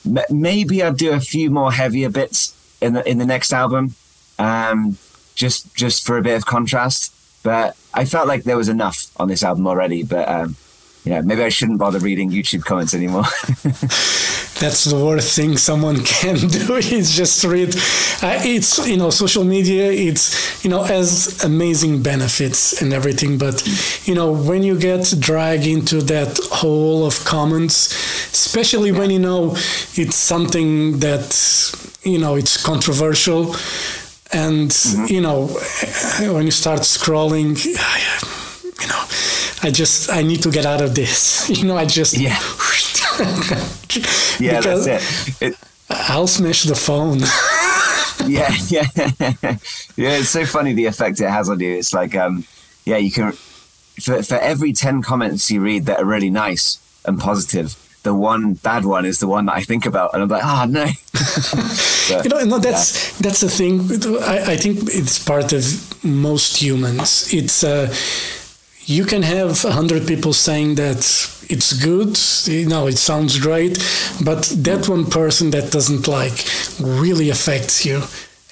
m- 0.06 0.24
maybe 0.30 0.82
I'd 0.82 0.96
do 0.96 1.12
a 1.12 1.20
few 1.20 1.50
more 1.50 1.72
heavier 1.72 2.10
bits 2.10 2.54
in 2.80 2.92
the 2.92 3.08
in 3.08 3.18
the 3.18 3.26
next 3.26 3.52
album, 3.52 3.94
um, 4.38 4.98
just 5.34 5.74
just 5.74 6.04
for 6.06 6.18
a 6.18 6.22
bit 6.22 6.36
of 6.36 6.46
contrast. 6.46 7.14
But 7.42 7.76
I 7.94 8.04
felt 8.04 8.28
like 8.28 8.44
there 8.44 8.56
was 8.56 8.68
enough 8.68 9.10
on 9.16 9.28
this 9.28 9.42
album 9.42 9.66
already. 9.66 10.02
But 10.02 10.28
um, 11.04 11.12
yeah, 11.12 11.20
maybe 11.20 11.42
I 11.42 11.48
shouldn't 11.48 11.78
bother 11.78 11.98
reading 11.98 12.30
YouTube 12.30 12.64
comments 12.64 12.94
anymore. 12.94 13.22
That's 14.60 14.84
the 14.84 14.96
worst 14.96 15.36
thing 15.36 15.56
someone 15.56 16.04
can 16.04 16.36
do 16.36 16.74
is 16.74 17.16
just 17.16 17.44
read. 17.44 17.74
Uh, 18.22 18.40
it's 18.42 18.86
you 18.86 18.96
know 18.96 19.10
social 19.10 19.44
media. 19.44 19.90
It's 19.92 20.64
you 20.64 20.70
know 20.70 20.82
has 20.82 21.42
amazing 21.44 22.02
benefits 22.02 22.82
and 22.82 22.92
everything, 22.92 23.38
but 23.38 23.62
you 24.06 24.14
know 24.14 24.32
when 24.32 24.62
you 24.62 24.78
get 24.78 25.14
dragged 25.20 25.66
into 25.66 26.02
that 26.02 26.38
hole 26.50 27.06
of 27.06 27.24
comments, 27.24 27.92
especially 28.32 28.92
when 28.92 29.10
you 29.10 29.20
know 29.20 29.52
it's 29.94 30.16
something 30.16 30.98
that 30.98 31.28
you 32.02 32.18
know 32.18 32.34
it's 32.34 32.62
controversial, 32.62 33.54
and 34.32 34.70
mm-hmm. 34.70 35.06
you 35.06 35.20
know 35.20 35.46
when 36.34 36.44
you 36.44 36.50
start 36.50 36.80
scrolling, 36.80 37.54
you 38.82 38.88
know 38.88 39.37
I 39.62 39.70
just 39.70 40.10
I 40.10 40.22
need 40.22 40.42
to 40.42 40.50
get 40.50 40.66
out 40.66 40.80
of 40.80 40.94
this. 40.94 41.48
You 41.58 41.64
know, 41.66 41.76
I 41.76 41.86
just 41.86 42.16
yeah. 42.16 42.38
yeah, 44.38 44.60
that's 44.60 44.86
it. 44.86 45.42
it. 45.42 45.58
I'll 45.90 46.26
smash 46.26 46.64
the 46.64 46.74
phone. 46.74 47.18
yeah, 48.28 48.52
yeah, 48.68 48.86
yeah. 49.96 50.18
It's 50.18 50.28
so 50.28 50.44
funny 50.44 50.74
the 50.74 50.86
effect 50.86 51.20
it 51.20 51.28
has 51.28 51.48
on 51.48 51.58
you. 51.58 51.72
It's 51.72 51.92
like, 51.92 52.14
um, 52.14 52.44
yeah, 52.84 52.98
you 52.98 53.10
can 53.10 53.32
for 53.32 54.22
for 54.22 54.36
every 54.36 54.72
ten 54.72 55.02
comments 55.02 55.50
you 55.50 55.60
read 55.60 55.86
that 55.86 56.00
are 56.00 56.04
really 56.04 56.30
nice 56.30 56.78
and 57.04 57.18
positive, 57.18 57.74
the 58.02 58.14
one 58.14 58.54
bad 58.54 58.84
one 58.84 59.04
is 59.04 59.18
the 59.18 59.26
one 59.26 59.46
that 59.46 59.56
I 59.56 59.62
think 59.62 59.86
about, 59.86 60.14
and 60.14 60.22
I'm 60.22 60.28
like, 60.28 60.44
oh 60.44 60.66
no. 60.68 60.86
but, 62.08 62.24
you 62.24 62.30
know, 62.30 62.44
no, 62.44 62.58
that's 62.58 62.94
yeah. 62.94 63.22
that's 63.22 63.40
the 63.40 63.50
thing. 63.50 63.80
I, 64.22 64.52
I 64.52 64.56
think 64.56 64.78
it's 64.84 65.18
part 65.24 65.52
of 65.52 66.04
most 66.04 66.58
humans. 66.58 67.32
It's. 67.32 67.64
Uh, 67.64 67.92
you 68.88 69.04
can 69.04 69.22
have 69.22 69.64
100 69.64 70.06
people 70.06 70.32
saying 70.32 70.74
that 70.76 70.98
it's 71.50 71.72
good 71.72 72.18
you 72.52 72.68
know 72.68 72.86
it 72.86 72.98
sounds 72.98 73.38
great 73.38 73.78
but 74.24 74.42
that 74.64 74.88
one 74.88 75.06
person 75.06 75.50
that 75.50 75.70
doesn't 75.70 76.08
like 76.08 76.44
really 76.80 77.30
affects 77.30 77.84
you. 77.84 78.02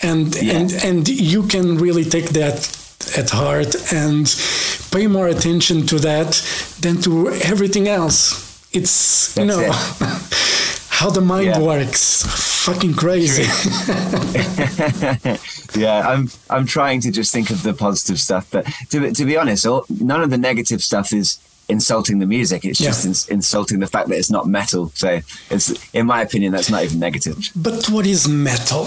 And 0.02 0.34
yeah. 0.34 0.58
and 0.58 0.72
and 0.84 1.08
you 1.08 1.44
can 1.44 1.78
really 1.78 2.04
take 2.04 2.30
that 2.30 2.58
at 3.16 3.30
heart 3.30 3.74
and 3.92 4.26
pay 4.90 5.06
more 5.06 5.28
attention 5.28 5.86
to 5.86 5.98
that 6.00 6.32
than 6.80 7.00
to 7.02 7.30
everything 7.42 7.88
else. 7.88 8.18
It's 8.72 9.34
That's 9.34 9.38
you 9.38 9.46
know 9.46 9.62
how 10.98 11.10
the 11.10 11.20
mind 11.20 11.46
yeah. 11.46 11.60
works 11.60 12.24
fucking 12.64 12.94
crazy 12.94 13.42
yeah 15.78 16.08
i'm 16.08 16.28
i'm 16.50 16.66
trying 16.66 17.00
to 17.00 17.10
just 17.10 17.32
think 17.32 17.50
of 17.50 17.62
the 17.62 17.74
positive 17.74 18.18
stuff 18.18 18.48
but 18.50 18.64
to, 18.88 19.12
to 19.12 19.24
be 19.24 19.36
honest 19.36 19.66
all, 19.66 19.84
none 20.00 20.22
of 20.22 20.30
the 20.30 20.38
negative 20.38 20.82
stuff 20.82 21.12
is 21.12 21.38
insulting 21.68 22.20
the 22.20 22.26
music. 22.26 22.64
It's 22.64 22.80
Yeah. 22.80 22.90
just 22.90 23.04
ins- 23.06 23.28
insulting 23.28 23.80
the 23.80 23.88
fact 23.88 24.08
that 24.08 24.16
it's 24.16 24.30
not 24.30 24.46
metal. 24.46 24.92
So 24.94 25.18
it's, 25.50 25.72
in 25.92 26.06
my 26.06 26.22
opinion, 26.22 26.52
that's 26.52 26.70
not 26.70 26.84
even 26.84 27.00
negative. 27.00 27.36
But 27.56 27.90
what 27.90 28.06
is 28.06 28.28
metal? 28.28 28.86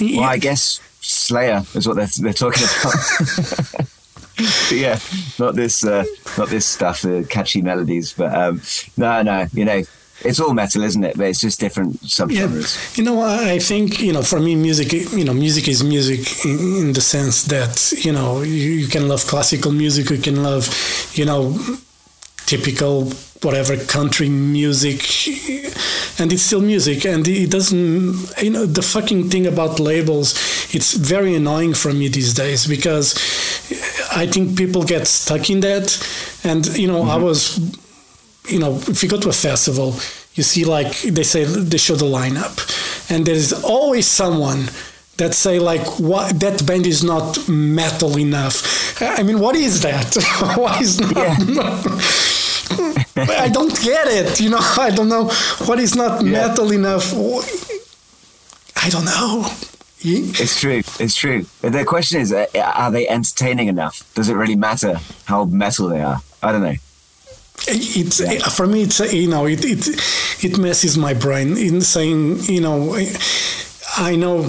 Well, 0.00 0.24
I 0.24 0.38
guess 0.38 0.80
Slayer 1.02 1.62
is 1.74 1.86
what 1.86 1.96
they're, 1.96 2.08
they're 2.20 2.32
talking 2.32 2.66
about. 2.80 3.88
But 4.34 4.72
yeah, 4.78 4.98
not 5.38 5.56
this, 5.56 5.84
uh, 5.84 6.04
not 6.38 6.48
this 6.48 6.64
stuff, 6.64 7.02
the 7.02 7.26
catchy 7.28 7.60
melodies. 7.60 8.14
But 8.14 8.34
um, 8.34 8.62
no, 8.96 9.20
no, 9.20 9.46
you 9.52 9.66
know, 9.66 9.82
it's 10.24 10.40
all 10.40 10.54
metal, 10.54 10.82
isn't 10.82 11.04
it? 11.04 11.16
But 11.16 11.26
it's 11.26 11.40
just 11.40 11.60
different 11.60 11.98
Yeah, 12.02 12.08
subgenres. 12.08 12.96
you 12.96 13.04
know, 13.04 13.22
I 13.22 13.58
think 13.58 14.00
you 14.00 14.12
know, 14.12 14.22
for 14.22 14.40
me, 14.40 14.54
music, 14.56 14.92
you 14.92 15.24
know, 15.24 15.34
music 15.34 15.68
is 15.68 15.82
music 15.82 16.44
in, 16.44 16.58
in 16.82 16.92
the 16.92 17.00
sense 17.00 17.44
that 17.44 17.92
you 18.04 18.12
know, 18.12 18.42
you, 18.42 18.70
you 18.82 18.88
can 18.88 19.08
love 19.08 19.26
classical 19.26 19.72
music, 19.72 20.10
you 20.10 20.18
can 20.18 20.42
love, 20.42 20.68
you 21.14 21.24
know, 21.24 21.58
typical 22.46 23.10
whatever 23.42 23.76
country 23.76 24.28
music, 24.28 25.00
and 26.20 26.32
it's 26.32 26.42
still 26.42 26.60
music, 26.60 27.04
and 27.04 27.26
it 27.26 27.50
doesn't, 27.50 28.32
you 28.40 28.50
know, 28.50 28.66
the 28.66 28.82
fucking 28.82 29.28
thing 29.30 29.46
about 29.46 29.80
labels, 29.80 30.34
it's 30.72 30.94
very 30.94 31.34
annoying 31.34 31.74
for 31.74 31.92
me 31.92 32.08
these 32.08 32.34
days 32.34 32.66
because 32.66 33.14
I 34.14 34.26
think 34.26 34.56
people 34.56 34.84
get 34.84 35.06
stuck 35.06 35.50
in 35.50 35.60
that, 35.60 35.86
and 36.44 36.66
you 36.78 36.86
know, 36.86 37.02
I 37.02 37.16
mm-hmm. 37.16 37.24
was 37.24 37.58
you 38.48 38.58
know, 38.58 38.76
if 38.88 39.02
you 39.02 39.08
go 39.08 39.18
to 39.18 39.28
a 39.28 39.32
festival, 39.32 39.94
you 40.34 40.42
see 40.42 40.64
like 40.64 41.00
they 41.02 41.22
say 41.22 41.44
they 41.44 41.78
show 41.78 41.94
the 41.94 42.06
lineup, 42.06 42.58
and 43.10 43.26
there's 43.26 43.52
always 43.64 44.06
someone 44.06 44.68
that 45.18 45.34
say 45.34 45.58
like 45.58 45.86
what 46.00 46.40
that 46.40 46.64
band 46.66 46.86
is 46.86 47.04
not 47.04 47.38
metal 47.48 48.18
enough. 48.18 49.00
I 49.00 49.22
mean, 49.22 49.38
what 49.40 49.54
is 49.56 49.80
that? 49.82 50.14
Why 50.56 50.78
is 50.80 50.98
not? 51.00 51.38
I 53.16 53.48
don't 53.48 53.74
get 53.82 54.06
it. 54.08 54.40
You 54.40 54.50
know, 54.50 54.58
I 54.78 54.90
don't 54.90 55.08
know 55.08 55.26
what 55.66 55.78
is 55.78 55.94
not 55.94 56.22
Yeah. 56.24 56.30
metal 56.48 56.72
enough. 56.72 57.12
I 58.76 58.88
don't 58.90 59.04
know. 59.04 59.46
It's 60.04 60.58
true. 60.60 60.82
It's 60.98 61.14
true. 61.14 61.46
But 61.60 61.72
the 61.72 61.84
question 61.84 62.20
is, 62.20 62.32
uh, 62.32 62.46
are 62.74 62.90
they 62.90 63.06
entertaining 63.06 63.68
enough? 63.68 64.02
Does 64.14 64.28
it 64.28 64.34
really 64.34 64.56
matter 64.56 64.98
how 65.26 65.44
metal 65.44 65.88
they 65.88 66.00
are? 66.00 66.20
I 66.42 66.50
don't 66.50 66.62
know. 66.62 66.74
It's 67.68 68.54
for 68.54 68.66
me 68.66 68.82
it's 68.82 69.00
you 69.12 69.28
know 69.28 69.46
it, 69.46 69.64
it 69.64 69.88
it 70.44 70.58
messes 70.58 70.98
my 70.98 71.14
brain 71.14 71.56
in 71.56 71.80
saying 71.80 72.38
you 72.44 72.60
know 72.60 72.94
i 73.96 74.16
know 74.16 74.42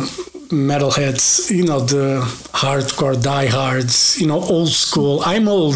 metalheads 0.49 1.49
you 1.51 1.63
know 1.63 1.79
the 1.79 2.21
hardcore 2.53 3.21
diehards 3.21 4.19
you 4.19 4.27
know 4.27 4.39
old 4.41 4.69
school. 4.69 5.21
I'm 5.25 5.47
old 5.47 5.75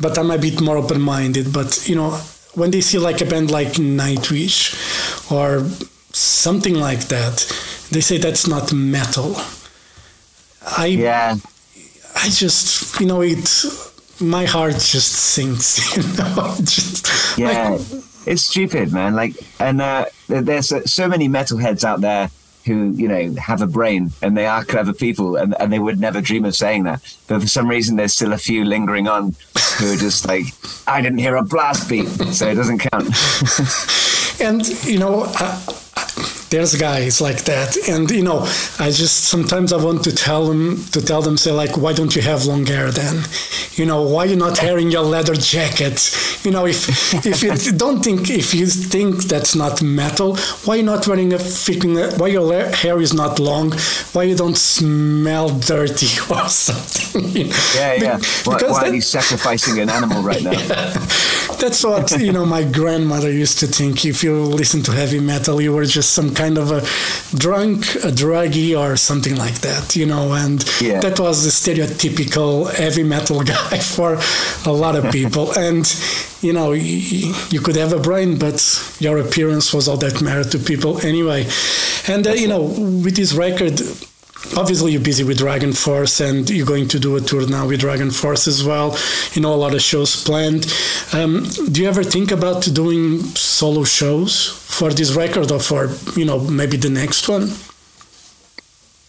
but 0.00 0.18
i'm 0.18 0.30
a 0.30 0.38
bit 0.38 0.60
more 0.60 0.76
open-minded. 0.76 1.52
But 1.52 1.88
you 1.88 1.96
know 1.96 2.10
when 2.54 2.70
they 2.70 2.80
see 2.80 2.98
like 2.98 3.20
a 3.20 3.24
band 3.26 3.50
like 3.50 3.74
nightwish 3.74 4.74
or 5.30 5.68
something 6.12 6.74
like 6.74 7.06
that 7.08 7.46
they 7.90 8.00
say 8.00 8.18
that's 8.18 8.46
not 8.46 8.72
metal. 8.72 9.36
I 10.76 10.86
Yeah, 10.86 11.36
I 12.16 12.28
just, 12.28 13.00
you 13.00 13.06
know, 13.06 13.22
it. 13.22 13.64
My 14.20 14.44
heart 14.44 14.74
just 14.74 15.12
sinks. 15.12 15.96
You 15.96 16.02
know, 16.18 16.54
just 16.60 17.38
yeah. 17.38 17.70
like, 17.70 17.80
it's 18.26 18.42
stupid, 18.42 18.92
man. 18.92 19.14
Like, 19.14 19.34
and 19.58 19.80
uh, 19.80 20.06
there's 20.28 20.68
so- 20.92 21.08
many 21.08 21.28
metalheads 21.28 21.84
out 21.84 22.00
there 22.00 22.30
who, 22.66 22.90
you 22.90 23.08
know, 23.08 23.34
have 23.40 23.62
a 23.62 23.66
brain 23.66 24.10
and 24.22 24.36
they 24.36 24.46
are 24.46 24.64
clever 24.64 24.92
people, 24.92 25.36
and, 25.36 25.54
and 25.58 25.72
they 25.72 25.78
would 25.78 25.98
never 25.98 26.20
dream 26.20 26.44
of 26.44 26.54
saying 26.54 26.84
that. 26.84 27.00
But 27.26 27.40
for 27.40 27.48
some 27.48 27.68
reason, 27.68 27.96
there's 27.96 28.14
still 28.14 28.32
a 28.32 28.38
few 28.38 28.64
lingering 28.64 29.08
on 29.08 29.34
who 29.78 29.92
are 29.92 29.96
just 29.96 30.26
like, 30.28 30.44
I 30.86 31.00
didn't 31.00 31.18
hear 31.18 31.36
a 31.36 31.42
blast 31.42 31.88
beat, 31.88 32.08
so 32.08 32.48
it 32.48 32.54
doesn't 32.54 32.78
count. 32.80 33.08
and 34.40 34.66
you 34.84 34.98
know, 34.98 35.24
I, 35.24 35.79
there's 36.50 36.74
guys 36.74 37.20
like 37.20 37.44
that, 37.44 37.76
and 37.88 38.10
you 38.10 38.22
know, 38.22 38.40
I 38.78 38.90
just 38.90 39.24
sometimes 39.24 39.72
I 39.72 39.82
want 39.82 40.02
to 40.04 40.12
tell 40.12 40.46
them 40.46 40.84
to 40.92 41.00
tell 41.00 41.22
them 41.22 41.36
say 41.36 41.52
like, 41.52 41.76
why 41.76 41.92
don't 41.92 42.14
you 42.16 42.22
have 42.22 42.44
long 42.44 42.66
hair 42.66 42.90
then? 42.90 43.22
You 43.74 43.86
know, 43.86 44.02
why 44.02 44.24
you 44.24 44.36
not 44.36 44.60
wearing 44.62 44.90
your 44.90 45.02
leather 45.02 45.34
jacket? 45.34 45.98
You 46.44 46.50
know, 46.50 46.66
if 46.66 46.88
if 47.26 47.42
you 47.66 47.72
don't 47.72 48.02
think 48.02 48.30
if 48.30 48.52
you 48.52 48.66
think 48.66 49.24
that's 49.24 49.54
not 49.54 49.80
metal, 49.82 50.36
why 50.64 50.76
you 50.76 50.82
not 50.82 51.06
wearing 51.06 51.32
a 51.32 51.36
freaking 51.38 52.18
why 52.18 52.28
your 52.28 52.52
hair 52.70 53.00
is 53.00 53.14
not 53.14 53.38
long? 53.38 53.72
Why 54.12 54.24
you 54.24 54.34
don't 54.36 54.56
smell 54.56 55.50
dirty 55.50 56.08
or 56.30 56.48
something? 56.48 57.50
Yeah, 57.74 57.94
yeah. 57.94 58.16
Be- 58.18 58.24
Why, 58.44 58.54
because 58.58 58.70
why 58.72 58.88
are 58.88 58.94
you 58.94 59.00
sacrificing 59.00 59.78
an 59.80 59.88
animal 59.88 60.22
right 60.22 60.42
now? 60.42 60.50
that's 61.60 61.84
what 61.84 62.10
you 62.20 62.32
know. 62.32 62.44
My 62.46 62.64
grandmother 62.64 63.30
used 63.30 63.58
to 63.60 63.66
think. 63.66 64.04
If 64.04 64.22
you 64.24 64.34
listen 64.42 64.82
to 64.84 64.92
heavy 64.92 65.20
metal, 65.20 65.60
you 65.60 65.72
were 65.72 65.84
just 65.84 66.10
some 66.12 66.34
kind 66.42 66.56
of 66.58 66.70
a 66.78 66.80
drunk, 67.36 67.80
a 68.10 68.10
druggie, 68.22 68.72
or 68.82 68.96
something 68.96 69.36
like 69.44 69.58
that. 69.66 69.84
You 70.00 70.06
know, 70.12 70.24
and 70.44 70.58
Yeah. 70.80 71.00
that 71.00 71.16
was 71.20 71.36
the 71.46 71.52
stereotypical 71.60 72.50
heavy 72.82 73.02
metal 73.14 73.40
guy 73.54 73.78
for 73.78 74.10
a 74.64 74.72
lot 74.84 74.94
of 74.96 75.04
people. 75.12 75.46
and 75.68 75.84
you 76.42 76.52
know, 76.52 76.72
you, 76.72 77.34
you 77.54 77.60
could 77.60 77.76
have 77.76 77.92
a 77.92 77.98
brain, 78.08 78.38
but 78.38 78.58
your 78.98 79.18
appearance 79.18 79.66
was 79.76 79.88
all 79.88 79.98
that 79.98 80.22
mattered 80.22 80.50
to 80.52 80.58
people 80.58 80.92
anyway. 81.12 81.46
And 82.08 82.26
uh, 82.26 82.32
you 82.42 82.48
know, 82.48 82.62
with 83.04 83.16
this 83.16 83.32
record. 83.34 83.80
Obviously, 84.56 84.92
you're 84.92 85.02
busy 85.12 85.22
with 85.22 85.36
Dragon 85.38 85.72
Force, 85.74 86.18
and 86.28 86.48
you're 86.48 86.66
going 86.74 86.88
to 86.88 86.98
do 86.98 87.14
a 87.16 87.20
tour 87.20 87.46
now 87.46 87.68
with 87.68 87.80
Dragon 87.80 88.10
Force 88.10 88.48
as 88.48 88.64
well. 88.64 88.96
You 89.34 89.42
know, 89.42 89.52
a 89.52 89.60
lot 89.64 89.74
of 89.74 89.82
shows 89.82 90.24
planned. 90.24 90.64
Um, 91.12 91.44
do 91.70 91.82
you 91.82 91.88
ever 91.88 92.02
think 92.02 92.32
about 92.32 92.62
doing 92.82 93.20
solo 93.36 93.84
shows 93.84 94.59
for 94.80 94.90
this 94.94 95.14
record, 95.14 95.52
or 95.52 95.60
for 95.60 95.90
you 96.18 96.24
know 96.24 96.38
maybe 96.40 96.78
the 96.78 96.88
next 96.88 97.28
one? 97.28 97.50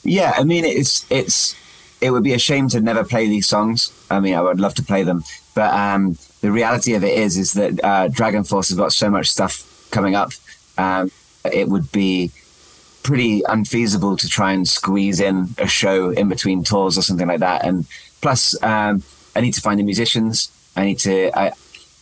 Yeah, 0.04 0.34
I 0.36 0.44
mean 0.44 0.66
it's 0.66 1.06
it's 1.10 1.56
it 2.02 2.12
would 2.12 2.24
be 2.24 2.34
a 2.34 2.40
shame 2.40 2.68
to 2.70 2.82
never 2.82 3.06
play 3.06 3.28
these 3.28 3.48
songs. 3.48 3.90
I 4.10 4.20
mean, 4.20 4.36
I 4.36 4.42
would 4.42 4.60
love 4.60 4.76
to 4.76 4.84
play 4.84 5.04
them, 5.04 5.24
but 5.56 5.74
um, 5.74 6.18
the 6.42 6.52
reality 6.52 6.94
of 6.94 7.06
it 7.06 7.18
is 7.18 7.38
is 7.38 7.54
that 7.54 7.74
uh, 7.84 8.10
Dragon 8.10 8.44
Force 8.44 8.68
has 8.68 8.78
got 8.78 8.92
so 8.92 9.10
much 9.10 9.32
stuff 9.32 9.54
coming 9.92 10.14
up. 10.14 10.32
Um, 10.78 11.10
it 11.46 11.70
would 11.70 11.90
be 11.94 12.32
pretty 13.04 13.42
unfeasible 13.48 14.18
to 14.18 14.28
try 14.28 14.52
and 14.52 14.68
squeeze 14.68 15.22
in 15.22 15.56
a 15.58 15.68
show 15.68 16.10
in 16.10 16.28
between 16.28 16.66
tours 16.66 16.98
or 16.98 17.02
something 17.02 17.28
like 17.28 17.40
that. 17.40 17.66
And 17.66 17.86
plus, 18.20 18.62
um, 18.62 19.04
I 19.38 19.40
need 19.40 19.54
to 19.54 19.62
find 19.62 19.80
the 19.80 19.84
musicians. 19.84 20.52
I 20.76 20.84
need 20.84 21.00
to. 21.00 21.32
I, 21.40 21.54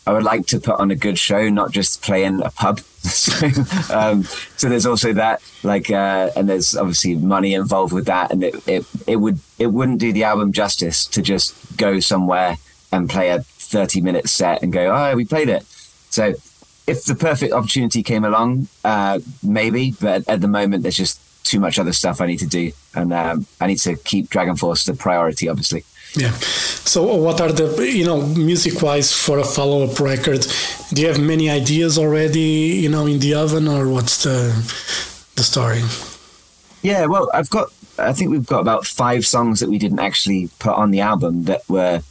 I 0.08 0.14
would 0.14 0.24
like 0.24 0.48
to 0.48 0.60
put 0.60 0.80
on 0.80 0.90
a 0.90 0.96
good 0.96 1.20
show, 1.20 1.50
not 1.50 1.70
just 1.72 2.02
play 2.02 2.24
in 2.24 2.42
a 2.42 2.50
pub. 2.50 2.82
So, 3.02 3.48
um, 3.94 4.24
so 4.24 4.70
there's 4.70 4.86
also 4.86 5.14
that, 5.14 5.42
like, 5.64 5.90
uh, 5.90 6.32
and 6.36 6.50
there's 6.50 6.76
obviously 6.76 7.16
money 7.16 7.54
involved 7.54 7.94
with 7.94 8.06
that, 8.06 8.32
and 8.32 8.44
it, 8.44 8.68
it 8.68 8.86
it 9.08 9.16
would 9.18 9.40
it 9.58 9.68
wouldn't 9.68 10.00
do 10.00 10.12
the 10.12 10.24
album 10.24 10.52
justice 10.52 11.06
to 11.06 11.22
just 11.22 11.78
go 11.78 12.00
somewhere 12.00 12.58
and 12.92 13.10
play 13.10 13.30
a 13.30 13.42
30 13.42 14.02
minute 14.02 14.28
set 14.28 14.62
and 14.64 14.74
go, 14.74 14.92
oh, 14.94 15.16
we 15.16 15.26
played 15.26 15.50
it. 15.50 15.64
So 16.10 16.34
if 16.88 17.06
the 17.06 17.16
perfect 17.16 17.54
opportunity 17.54 18.02
came 18.02 18.26
along, 18.26 18.68
uh, 18.84 19.20
maybe, 19.44 19.94
but 20.02 20.28
at 20.28 20.42
the 20.42 20.48
moment 20.48 20.84
there's 20.84 20.98
just 20.98 21.22
too 21.46 21.60
much 21.60 21.80
other 21.80 21.94
stuff 21.94 22.20
I 22.20 22.28
need 22.28 22.40
to 22.40 22.48
do, 22.48 22.72
and 22.96 23.14
um, 23.14 23.46
I 23.62 23.68
need 23.68 23.80
to 23.80 23.96
keep 23.96 24.30
Dragon 24.30 24.56
Force 24.56 24.84
the 24.86 24.94
priority, 24.94 25.48
obviously. 25.48 25.84
Yeah. 26.16 26.32
So, 26.32 27.16
what 27.18 27.40
are 27.40 27.52
the 27.52 27.88
you 27.88 28.06
know 28.06 28.22
music 28.22 28.82
wise 28.82 29.14
for 29.14 29.38
a 29.38 29.44
follow 29.44 29.84
up 29.84 30.00
record? 30.00 30.46
Do 30.92 31.02
you 31.02 31.08
have 31.08 31.20
many 31.20 31.50
ideas 31.50 31.98
already, 32.00 32.80
you 32.82 32.90
know, 32.90 33.06
in 33.06 33.20
the 33.20 33.36
oven, 33.36 33.68
or 33.68 33.88
what's 33.88 34.24
the 34.24 34.52
the 35.36 35.44
story? 35.44 35.82
Yeah, 36.82 37.06
well, 37.06 37.30
I've 37.34 37.50
got. 37.50 37.72
I 38.00 38.14
think 38.14 38.32
we've 38.32 38.46
got 38.46 38.62
about 38.62 38.88
five 38.88 39.26
songs 39.26 39.60
that 39.60 39.70
we 39.70 39.78
didn't 39.78 40.00
actually 40.00 40.50
put 40.60 40.74
on 40.74 40.92
the 40.92 41.02
album 41.02 41.44
that 41.44 41.62
were 41.68 42.02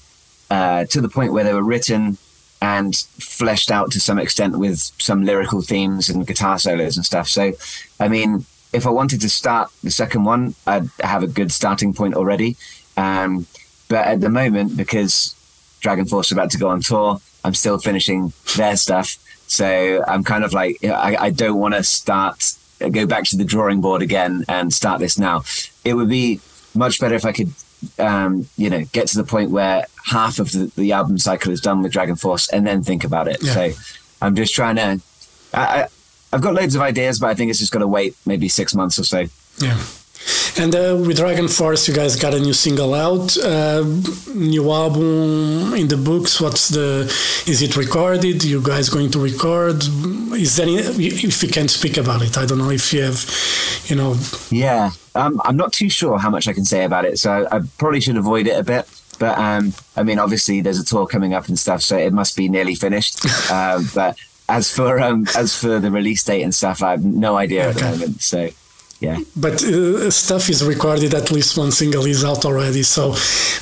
uh, 0.51 0.85
to 0.85 1.01
the 1.01 1.09
point 1.09 1.33
where 1.33 1.45
they 1.45 1.55
were 1.55 1.65
written 1.65 2.19
and 2.61 2.95
fleshed 3.19 3.71
out 3.71 3.91
to 3.93 4.01
some 4.01 4.19
extent 4.19 4.59
with 4.59 4.79
some 4.99 5.25
lyrical 5.25 5.63
themes 5.63 6.09
and 6.09 6.27
guitar 6.27 6.59
solos 6.59 6.97
and 6.97 7.07
stuff. 7.07 7.29
So, 7.29 7.53
I 8.01 8.09
mean, 8.09 8.45
if 8.73 8.87
I 8.87 8.91
wanted 8.91 9.21
to 9.23 9.29
start 9.29 9.71
the 9.83 9.91
second 9.91 10.25
one, 10.25 10.55
I'd 10.67 10.89
have 11.01 11.23
a 11.23 11.27
good 11.27 11.53
starting 11.53 11.95
point 11.95 12.15
already. 12.15 12.57
Um, 12.97 13.47
but 13.89 14.07
at 14.07 14.21
the 14.21 14.29
moment, 14.29 14.77
because 14.77 15.35
Dragon 15.81 16.05
Force 16.05 16.29
is 16.29 16.33
about 16.33 16.51
to 16.53 16.59
go 16.59 16.69
on 16.69 16.81
tour, 16.81 17.21
I'm 17.45 17.55
still 17.55 17.79
finishing 17.79 18.33
their 18.57 18.77
stuff. 18.77 19.17
So 19.47 20.05
I'm 20.07 20.25
kind 20.25 20.45
of 20.45 20.53
like, 20.53 20.85
I, 20.85 21.17
I 21.17 21.31
don't 21.31 21.59
want 21.59 21.75
to 21.75 21.83
start, 21.83 22.53
go 22.79 23.07
back 23.07 23.25
to 23.25 23.37
the 23.37 23.45
drawing 23.45 23.81
board 23.81 24.03
again 24.03 24.45
and 24.49 24.73
start 24.75 25.01
this 25.01 25.19
now. 25.19 25.43
It 25.85 25.95
would 25.95 26.09
be 26.09 26.41
much 26.75 27.01
better 27.01 27.15
if 27.15 27.25
I 27.25 27.33
could, 27.33 27.53
um, 27.99 28.47
you 28.57 28.69
know, 28.69 28.85
get 28.93 29.09
to 29.09 29.17
the 29.17 29.25
point 29.25 29.51
where 29.51 29.87
half 30.05 30.39
of 30.39 30.53
the, 30.53 30.71
the 30.77 30.93
album 30.93 31.17
cycle 31.17 31.53
is 31.53 31.61
done 31.61 31.83
with 31.83 31.93
Dragon 31.93 32.17
Force 32.17 32.51
and 32.51 32.67
then 32.67 32.83
think 32.83 33.05
about 33.05 33.29
it. 33.29 33.39
Yeah. 33.41 33.55
So 33.55 33.71
I'm 34.21 34.35
just 34.35 34.55
trying 34.55 34.77
to, 34.77 35.01
I, 35.55 35.61
I, 35.61 35.89
I've 36.31 36.43
got 36.43 36.53
loads 36.53 36.75
of 36.75 36.83
ideas, 36.83 37.19
but 37.19 37.29
I 37.29 37.35
think 37.35 37.51
it's 37.51 37.61
just 37.61 37.73
got 37.73 37.79
to 37.79 37.87
wait 37.87 38.17
maybe 38.27 38.49
six 38.49 38.75
months 38.75 38.99
or 38.99 39.05
so. 39.05 39.25
Yeah. 39.59 39.81
And 40.59 40.75
uh, 40.75 40.97
with 41.07 41.17
Dragon 41.17 41.47
Force, 41.47 41.87
you 41.87 41.95
guys 41.95 42.17
got 42.17 42.35
a 42.35 42.41
new 42.41 42.53
single 42.53 42.93
out, 42.95 43.37
uh, 43.39 43.85
new 44.35 44.71
album 44.73 45.75
in 45.75 45.87
the 45.87 45.97
books. 45.97 46.41
What's 46.41 46.69
the? 46.69 47.05
Is 47.47 47.63
it 47.63 47.77
recorded? 47.77 48.43
You 48.43 48.61
guys 48.61 48.89
going 48.89 49.11
to 49.13 49.21
record? 49.21 49.83
Is 50.35 50.57
there? 50.57 50.67
Any, 50.67 50.79
if 50.79 51.43
you 51.43 51.49
can 51.49 51.69
speak 51.69 51.97
about 51.97 52.23
it, 52.23 52.37
I 52.37 52.45
don't 52.45 52.59
know 52.59 52.71
if 52.71 52.93
you 52.93 53.03
have, 53.03 53.25
you 53.87 53.97
know. 53.97 54.17
Yeah, 54.51 54.91
um, 55.15 55.41
I'm 55.45 55.57
not 55.57 55.73
too 55.73 55.89
sure 55.89 56.19
how 56.19 56.31
much 56.31 56.49
I 56.49 56.53
can 56.53 56.65
say 56.65 56.85
about 56.85 57.05
it, 57.05 57.19
so 57.19 57.47
I 57.53 57.61
probably 57.79 58.01
should 58.01 58.17
avoid 58.17 58.49
it 58.49 58.59
a 58.59 58.65
bit. 58.65 58.89
But 59.19 59.39
um, 59.39 59.75
I 59.97 60.03
mean, 60.03 60.19
obviously, 60.19 60.61
there's 60.61 60.81
a 60.81 60.85
tour 60.85 61.07
coming 61.07 61.35
up 61.35 61.47
and 61.49 61.59
stuff, 61.59 61.83
so 61.83 61.97
it 61.97 62.13
must 62.13 62.37
be 62.37 62.49
nearly 62.49 62.75
finished. 62.75 63.25
uh, 63.51 63.81
but 63.95 64.19
as 64.49 64.71
for 64.73 64.99
um, 65.01 65.27
as 65.37 65.55
for 65.55 65.79
the 65.79 65.91
release 65.91 66.25
date 66.25 66.43
and 66.43 66.55
stuff, 66.55 66.83
I 66.83 66.93
have 66.93 67.05
no 67.05 67.37
idea 67.37 67.69
okay. 67.69 67.71
at 67.71 67.77
the 67.77 67.91
moment. 67.91 68.23
So 68.23 68.49
yeah. 69.01 69.19
But 69.37 69.63
uh, 69.63 70.11
stuff 70.11 70.51
is 70.51 70.65
recorded. 70.65 71.15
At 71.15 71.31
least 71.31 71.57
one 71.57 71.71
single 71.71 72.05
is 72.05 72.25
out 72.25 72.45
already, 72.45 72.83
so 72.83 73.15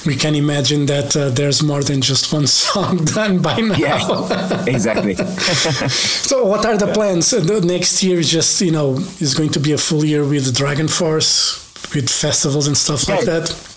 we 0.07 0.17
can 0.17 0.35
imagine 0.35 0.87
that 0.87 1.15
uh, 1.15 1.29
there's 1.29 1.63
more 1.63 1.83
than 1.83 2.01
just 2.01 2.33
one 2.33 2.47
song 2.63 3.05
done 3.05 3.43
by 3.43 3.61
now. 3.61 3.77
Yeah, 3.77 4.65
exactly. 4.67 5.15
so, 6.25 6.47
what 6.47 6.65
are 6.65 6.79
the 6.79 6.91
plans? 6.93 7.31
The 7.31 7.61
next 7.61 8.03
year 8.03 8.19
is 8.19 8.31
just 8.31 8.61
you 8.63 8.73
know 8.73 8.95
is 9.21 9.35
going 9.35 9.51
to 9.51 9.61
be 9.61 9.73
a 9.73 9.79
full 9.79 10.05
year 10.05 10.25
with 10.25 10.57
Dragon 10.57 10.89
Force, 10.89 11.59
with 11.95 12.09
festivals 12.09 12.67
and 12.67 12.77
stuff 12.77 13.07
yeah. 13.07 13.17
like 13.17 13.25
that. 13.27 13.77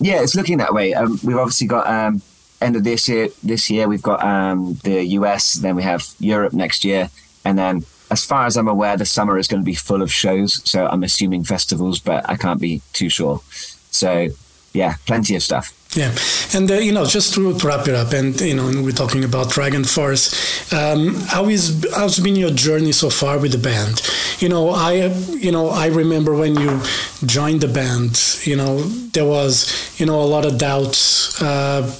Yeah, 0.00 0.22
it's 0.22 0.34
looking 0.34 0.58
that 0.58 0.72
way. 0.72 0.94
Um, 0.94 1.18
we've 1.22 1.36
obviously 1.36 1.66
got 1.66 1.86
um, 1.86 2.22
end 2.62 2.76
of 2.76 2.84
this 2.84 3.06
year. 3.08 3.28
This 3.42 3.68
year 3.68 3.86
we've 3.88 4.02
got 4.02 4.24
um, 4.24 4.78
the 4.84 5.04
US, 5.18 5.54
then 5.54 5.76
we 5.76 5.82
have 5.82 6.06
Europe 6.18 6.54
next 6.54 6.82
year, 6.82 7.10
and 7.44 7.58
then 7.58 7.84
as 8.10 8.24
far 8.24 8.46
as 8.46 8.56
I'm 8.56 8.68
aware, 8.68 8.96
the 8.96 9.06
summer 9.06 9.38
is 9.38 9.46
going 9.46 9.62
to 9.62 9.64
be 9.64 9.74
full 9.74 10.02
of 10.02 10.12
shows. 10.12 10.60
So 10.68 10.86
I'm 10.86 11.02
assuming 11.02 11.44
festivals, 11.44 12.00
but 12.00 12.28
I 12.28 12.36
can't 12.36 12.60
be 12.60 12.82
too 12.92 13.08
sure. 13.08 13.40
So 13.90 14.28
yeah, 14.72 14.94
plenty 15.06 15.34
of 15.34 15.42
stuff. 15.42 15.72
Yeah, 15.96 16.14
and 16.54 16.70
uh, 16.70 16.74
you 16.74 16.92
know, 16.92 17.04
just 17.04 17.34
to, 17.34 17.52
wrap 17.52 17.88
it 17.88 17.96
up, 17.96 18.12
and 18.12 18.40
you 18.40 18.54
know, 18.54 18.68
and 18.68 18.84
we're 18.84 18.92
talking 18.92 19.24
about 19.24 19.50
Dragon 19.50 19.82
Force. 19.82 20.72
Um, 20.72 21.16
how 21.26 21.48
is 21.48 21.84
how's 21.96 22.20
been 22.20 22.36
your 22.36 22.52
journey 22.52 22.92
so 22.92 23.10
far 23.10 23.38
with 23.38 23.50
the 23.50 23.58
band? 23.58 24.00
You 24.38 24.48
know, 24.48 24.70
I 24.70 25.06
you 25.32 25.50
know 25.50 25.68
I 25.68 25.88
remember 25.88 26.32
when 26.36 26.54
you 26.54 26.80
joined 27.26 27.62
the 27.62 27.68
band. 27.68 28.38
You 28.44 28.54
know, 28.54 28.82
there 29.14 29.24
was 29.24 29.98
you 29.98 30.06
know 30.06 30.20
a 30.20 30.28
lot 30.30 30.44
of 30.46 30.58
doubts. 30.58 31.42
Uh, 31.42 31.92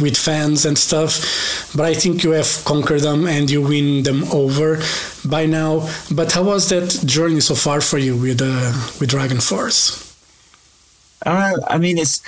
with 0.00 0.16
fans 0.16 0.64
and 0.64 0.76
stuff. 0.78 1.72
But 1.76 1.86
I 1.86 1.94
think 1.94 2.22
you 2.22 2.30
have 2.32 2.62
conquered 2.64 3.02
them 3.02 3.26
and 3.26 3.50
you 3.50 3.62
win 3.62 4.02
them 4.02 4.24
over 4.32 4.80
by 5.24 5.46
now. 5.46 5.88
But 6.10 6.32
how 6.32 6.44
was 6.44 6.68
that 6.70 7.06
journey 7.06 7.40
so 7.40 7.54
far 7.54 7.80
for 7.80 7.98
you 7.98 8.16
with 8.16 8.40
uh, 8.42 8.72
with 9.00 9.10
Dragon 9.10 9.40
Force? 9.40 10.12
Uh, 11.24 11.56
I 11.68 11.78
mean, 11.78 11.98
it's 11.98 12.22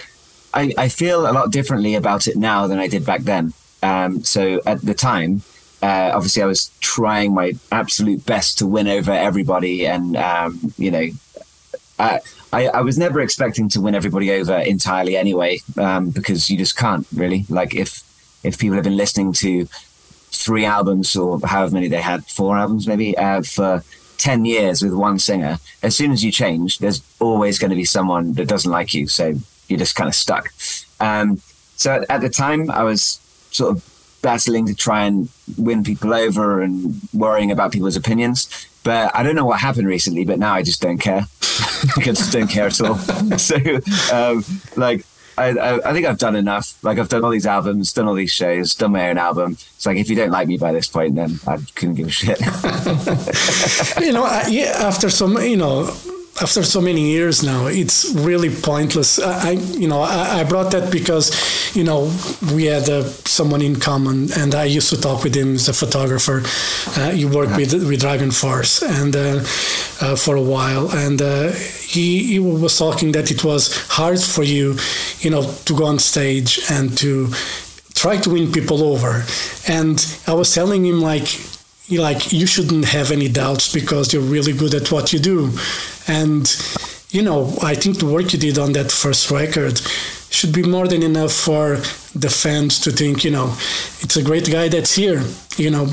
I, 0.54 0.72
I 0.78 0.88
feel 0.88 1.28
a 1.28 1.32
lot 1.32 1.50
differently 1.50 1.94
about 1.94 2.26
it 2.26 2.36
now 2.36 2.66
than 2.66 2.78
I 2.78 2.88
did 2.88 3.04
back 3.04 3.22
then. 3.22 3.52
Um, 3.82 4.22
so 4.24 4.60
at 4.66 4.80
the 4.80 4.94
time, 4.94 5.42
uh, 5.82 6.12
obviously, 6.14 6.42
I 6.42 6.46
was 6.46 6.70
trying 6.80 7.34
my 7.34 7.52
absolute 7.70 8.24
best 8.24 8.58
to 8.58 8.66
win 8.66 8.88
over 8.88 9.12
everybody, 9.12 9.86
and 9.86 10.16
um, 10.16 10.72
you 10.78 10.90
know, 10.90 11.06
I, 11.98 12.20
I, 12.54 12.66
I, 12.66 12.80
was 12.82 12.96
never 12.96 13.20
expecting 13.20 13.68
to 13.70 13.80
win 13.80 13.94
everybody 13.94 14.30
over 14.32 14.56
entirely 14.58 15.16
anyway, 15.16 15.60
um, 15.76 16.10
because 16.10 16.48
you 16.48 16.56
just 16.56 16.76
can't 16.76 17.06
really. 17.12 17.44
Like 17.48 17.74
if 17.74 18.02
if 18.44 18.58
people 18.58 18.76
have 18.76 18.84
been 18.84 18.96
listening 18.96 19.32
to 19.34 19.66
three 20.30 20.64
albums 20.64 21.16
or 21.16 21.40
however 21.44 21.74
many 21.74 21.88
they 21.88 22.00
had, 22.00 22.24
four 22.26 22.56
albums 22.56 22.86
maybe 22.86 23.16
uh, 23.18 23.42
for 23.42 23.82
ten 24.18 24.44
years 24.44 24.82
with 24.82 24.94
one 24.94 25.18
singer, 25.18 25.58
as 25.82 25.96
soon 25.96 26.12
as 26.12 26.22
you 26.22 26.30
change, 26.30 26.78
there's 26.78 27.02
always 27.20 27.58
going 27.58 27.70
to 27.70 27.76
be 27.76 27.84
someone 27.84 28.34
that 28.34 28.48
doesn't 28.48 28.70
like 28.70 28.94
you, 28.94 29.08
so 29.08 29.34
you're 29.68 29.78
just 29.78 29.96
kind 29.96 30.08
of 30.08 30.14
stuck. 30.14 30.52
Um, 31.00 31.40
so 31.76 32.04
at 32.08 32.20
the 32.20 32.28
time, 32.28 32.70
I 32.70 32.84
was 32.84 33.20
sort 33.50 33.76
of 33.76 33.93
battling 34.24 34.64
to 34.66 34.74
try 34.74 35.04
and 35.04 35.28
win 35.58 35.84
people 35.84 36.14
over 36.14 36.62
and 36.62 36.98
worrying 37.12 37.52
about 37.52 37.70
people's 37.70 37.94
opinions. 37.94 38.48
But 38.82 39.14
I 39.14 39.22
don't 39.22 39.36
know 39.36 39.44
what 39.44 39.60
happened 39.60 39.86
recently, 39.86 40.24
but 40.24 40.38
now 40.38 40.54
I 40.54 40.62
just 40.62 40.80
don't 40.80 40.98
care. 40.98 41.26
I 41.96 42.00
just 42.00 42.32
don't 42.32 42.48
care 42.48 42.66
at 42.66 42.80
all. 42.80 42.96
so, 43.38 43.56
um, 44.12 44.42
like, 44.76 45.04
I, 45.36 45.50
I, 45.50 45.90
I, 45.90 45.92
think 45.92 46.06
I've 46.06 46.18
done 46.18 46.36
enough. 46.36 46.82
Like, 46.82 46.98
I've 46.98 47.08
done 47.08 47.22
all 47.22 47.30
these 47.30 47.46
albums, 47.46 47.92
done 47.92 48.08
all 48.08 48.14
these 48.14 48.32
shows, 48.32 48.74
done 48.74 48.92
my 48.92 49.10
own 49.10 49.18
album. 49.18 49.52
It's 49.52 49.84
like, 49.84 49.98
if 49.98 50.08
you 50.08 50.16
don't 50.16 50.30
like 50.30 50.48
me 50.48 50.56
by 50.56 50.72
this 50.72 50.88
point, 50.88 51.16
then 51.16 51.38
I 51.46 51.58
couldn't 51.74 51.96
give 51.96 52.08
a 52.08 52.10
shit. 52.10 52.40
you 54.00 54.12
know, 54.12 54.26
yeah, 54.48 54.76
after 54.80 55.10
some, 55.10 55.36
you 55.42 55.56
know, 55.56 55.94
after 56.42 56.64
so 56.64 56.80
many 56.80 57.12
years 57.12 57.44
now, 57.44 57.66
it's 57.66 58.12
really 58.12 58.50
pointless. 58.50 59.20
I, 59.20 59.52
you 59.52 59.86
know, 59.86 60.02
I, 60.02 60.42
brought 60.42 60.72
that 60.72 60.90
because, 60.90 61.30
you 61.76 61.84
know, 61.84 62.10
we 62.52 62.64
had 62.64 62.88
uh, 62.88 63.04
someone 63.24 63.62
in 63.62 63.76
common, 63.76 64.32
and 64.32 64.54
I 64.54 64.64
used 64.64 64.90
to 64.90 65.00
talk 65.00 65.22
with 65.22 65.36
him 65.36 65.54
as 65.54 65.68
a 65.68 65.72
photographer. 65.72 66.42
Uh, 66.98 67.12
he 67.12 67.24
worked 67.24 67.56
with 67.56 67.72
with 67.88 68.00
Dragon 68.00 68.32
Force, 68.32 68.82
and 68.82 69.14
uh, 69.14 69.44
uh 70.00 70.16
for 70.16 70.34
a 70.34 70.42
while, 70.42 70.90
and 70.90 71.22
uh, 71.22 71.52
he 71.52 72.24
he 72.24 72.38
was 72.40 72.76
talking 72.76 73.12
that 73.12 73.30
it 73.30 73.44
was 73.44 73.76
hard 73.88 74.20
for 74.20 74.42
you, 74.42 74.76
you 75.20 75.30
know, 75.30 75.42
to 75.66 75.76
go 75.76 75.84
on 75.84 76.00
stage 76.00 76.60
and 76.68 76.98
to 76.98 77.28
try 77.94 78.16
to 78.16 78.30
win 78.30 78.50
people 78.50 78.82
over. 78.82 79.24
And 79.68 80.04
I 80.26 80.34
was 80.34 80.52
telling 80.52 80.84
him 80.84 81.00
like 81.00 81.28
like 81.90 82.32
you 82.32 82.46
shouldn't 82.46 82.86
have 82.86 83.10
any 83.10 83.28
doubts 83.28 83.72
because 83.72 84.12
you're 84.12 84.22
really 84.22 84.52
good 84.52 84.74
at 84.74 84.90
what 84.90 85.12
you 85.12 85.18
do. 85.18 85.50
And 86.06 86.46
you 87.14 87.22
know 87.22 87.56
i 87.62 87.74
think 87.74 87.98
the 87.98 88.06
work 88.06 88.32
you 88.32 88.38
did 88.38 88.58
on 88.58 88.72
that 88.72 88.90
first 88.90 89.30
record 89.30 89.80
should 90.30 90.52
be 90.52 90.64
more 90.64 90.88
than 90.88 91.02
enough 91.02 91.32
for 91.32 91.76
the 92.18 92.28
fans 92.28 92.80
to 92.80 92.90
think 92.90 93.24
you 93.24 93.30
know 93.30 93.46
it's 94.00 94.16
a 94.16 94.22
great 94.22 94.50
guy 94.50 94.68
that's 94.68 94.94
here 94.96 95.22
you 95.56 95.70
know 95.70 95.86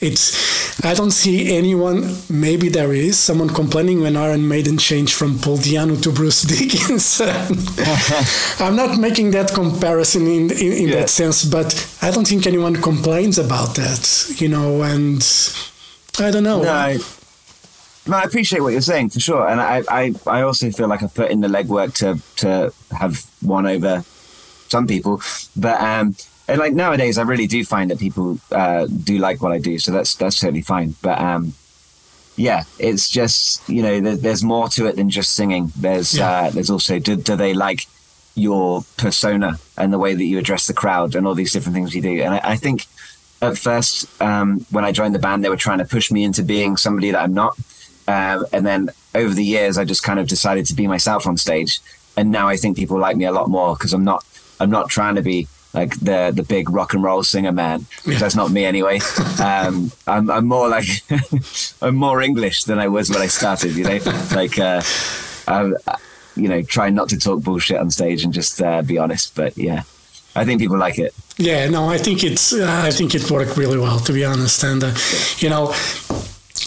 it's 0.00 0.84
I 0.84 0.92
don't 0.94 1.10
see 1.10 1.56
anyone. 1.56 2.16
Maybe 2.28 2.68
there 2.68 2.92
is 2.92 3.18
someone 3.18 3.48
complaining 3.48 4.02
when 4.02 4.16
Iron 4.16 4.46
Maiden 4.46 4.76
changed 4.76 5.14
from 5.14 5.38
Paul 5.38 5.56
Di'Anno 5.56 6.00
to 6.02 6.12
Bruce 6.12 6.42
Dickinson. 6.52 7.56
I'm 8.64 8.76
not 8.76 8.98
making 8.98 9.30
that 9.30 9.52
comparison 9.54 10.26
in 10.26 10.50
in, 10.50 10.72
in 10.72 10.88
yeah. 10.88 10.96
that 10.96 11.10
sense, 11.10 11.44
but 11.44 11.74
I 12.02 12.10
don't 12.10 12.26
think 12.28 12.46
anyone 12.46 12.76
complains 12.76 13.38
about 13.38 13.74
that. 13.76 14.34
You 14.38 14.48
know, 14.48 14.82
and 14.82 15.22
I 16.18 16.30
don't 16.30 16.44
know. 16.44 16.62
No, 16.62 16.70
I, 16.70 16.98
no, 18.06 18.16
I 18.16 18.22
appreciate 18.22 18.60
what 18.60 18.72
you're 18.72 18.82
saying 18.82 19.10
for 19.10 19.20
sure, 19.20 19.48
and 19.48 19.60
I, 19.60 19.82
I, 19.88 20.14
I 20.26 20.42
also 20.42 20.70
feel 20.70 20.88
like 20.88 21.02
I 21.02 21.06
put 21.08 21.30
in 21.30 21.40
the 21.40 21.48
legwork 21.48 21.94
to 22.00 22.20
to 22.36 22.72
have 22.94 23.24
won 23.42 23.66
over 23.66 24.04
some 24.68 24.86
people, 24.86 25.22
but 25.56 25.80
um, 25.80 26.14
and 26.48 26.58
like 26.58 26.72
nowadays, 26.72 27.18
I 27.18 27.22
really 27.22 27.46
do 27.46 27.64
find 27.64 27.90
that 27.90 27.98
people 27.98 28.38
uh, 28.52 28.86
do 28.86 29.18
like 29.18 29.42
what 29.42 29.52
I 29.52 29.58
do, 29.58 29.78
so 29.78 29.90
that's 29.92 30.14
that's 30.14 30.38
totally 30.38 30.62
fine. 30.62 30.94
But 31.02 31.18
um, 31.18 31.54
yeah, 32.36 32.64
it's 32.78 33.08
just 33.08 33.68
you 33.68 33.82
know 33.82 34.00
there, 34.00 34.16
there's 34.16 34.44
more 34.44 34.68
to 34.70 34.86
it 34.86 34.96
than 34.96 35.10
just 35.10 35.34
singing. 35.34 35.72
There's 35.76 36.16
yeah. 36.16 36.30
uh, 36.30 36.50
there's 36.50 36.70
also 36.70 36.98
do, 36.98 37.16
do 37.16 37.36
they 37.36 37.54
like 37.54 37.86
your 38.36 38.84
persona 38.96 39.58
and 39.76 39.92
the 39.92 39.98
way 39.98 40.14
that 40.14 40.24
you 40.24 40.38
address 40.38 40.66
the 40.66 40.74
crowd 40.74 41.14
and 41.14 41.26
all 41.26 41.34
these 41.34 41.52
different 41.52 41.74
things 41.74 41.94
you 41.94 42.02
do. 42.02 42.20
And 42.22 42.34
I, 42.34 42.40
I 42.44 42.56
think 42.56 42.86
at 43.42 43.56
first 43.56 44.06
um, 44.20 44.64
when 44.70 44.84
I 44.84 44.92
joined 44.92 45.14
the 45.14 45.18
band, 45.18 45.42
they 45.42 45.48
were 45.48 45.56
trying 45.56 45.78
to 45.78 45.84
push 45.84 46.10
me 46.10 46.22
into 46.22 46.42
being 46.42 46.76
somebody 46.76 47.10
that 47.10 47.22
I'm 47.22 47.34
not. 47.34 47.58
Um, 48.06 48.46
and 48.52 48.64
then 48.64 48.90
over 49.14 49.34
the 49.34 49.44
years, 49.44 49.78
I 49.78 49.84
just 49.84 50.02
kind 50.02 50.20
of 50.20 50.28
decided 50.28 50.66
to 50.66 50.74
be 50.74 50.86
myself 50.86 51.26
on 51.26 51.36
stage. 51.36 51.80
And 52.16 52.30
now 52.30 52.46
I 52.46 52.56
think 52.56 52.76
people 52.76 52.98
like 52.98 53.16
me 53.16 53.24
a 53.24 53.32
lot 53.32 53.48
more 53.48 53.74
because 53.74 53.92
I'm 53.92 54.04
not 54.04 54.24
I'm 54.60 54.70
not 54.70 54.88
trying 54.88 55.16
to 55.16 55.22
be 55.22 55.48
like 55.76 55.94
the 56.00 56.32
the 56.34 56.42
big 56.42 56.70
rock 56.70 56.94
and 56.94 57.02
roll 57.02 57.22
singer 57.22 57.52
man. 57.52 57.86
That's 58.06 58.34
not 58.34 58.50
me 58.50 58.64
anyway. 58.64 58.98
Um, 59.38 59.92
I'm, 60.06 60.30
I'm 60.30 60.46
more 60.46 60.68
like 60.68 60.88
I'm 61.82 61.94
more 61.94 62.22
English 62.22 62.64
than 62.64 62.78
I 62.78 62.88
was 62.88 63.10
when 63.10 63.20
I 63.20 63.26
started. 63.26 63.76
You 63.76 63.84
know, 63.84 63.98
like 64.34 64.58
uh, 64.58 64.80
I'm, 65.46 65.76
you 66.36 66.48
know, 66.48 66.62
trying 66.62 66.94
not 66.94 67.10
to 67.10 67.18
talk 67.18 67.42
bullshit 67.42 67.76
on 67.76 67.90
stage 67.90 68.24
and 68.24 68.32
just 68.32 68.62
uh, 68.62 68.82
be 68.82 68.98
honest. 68.98 69.34
But 69.34 69.56
yeah, 69.58 69.82
I 70.34 70.44
think 70.44 70.60
people 70.60 70.78
like 70.78 70.98
it. 70.98 71.14
Yeah, 71.36 71.68
no, 71.68 71.90
I 71.90 71.98
think 71.98 72.24
it's 72.24 72.52
uh, 72.52 72.82
I 72.84 72.90
think 72.90 73.14
it 73.14 73.30
worked 73.30 73.56
really 73.56 73.78
well 73.78 73.98
to 74.00 74.12
be 74.12 74.24
honest. 74.24 74.64
And 74.64 74.82
uh, 74.82 74.94
you 75.38 75.50
know, 75.50 75.74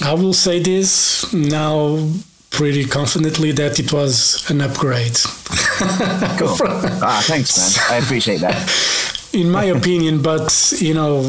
I 0.02 0.14
will 0.14 0.34
say 0.34 0.60
this 0.60 1.34
now 1.34 2.08
pretty 2.52 2.86
confidently 2.86 3.52
that 3.54 3.80
it 3.80 3.92
was 3.92 4.50
an 4.50 4.62
upgrade. 4.62 5.18
cool. 6.38 6.58
ah, 7.02 7.22
thanks, 7.26 7.78
man. 7.78 8.02
I 8.02 8.04
appreciate 8.04 8.42
that. 8.42 9.30
In 9.34 9.50
my 9.50 9.66
opinion, 9.66 10.22
but 10.22 10.74
you 10.80 10.94
know, 10.94 11.22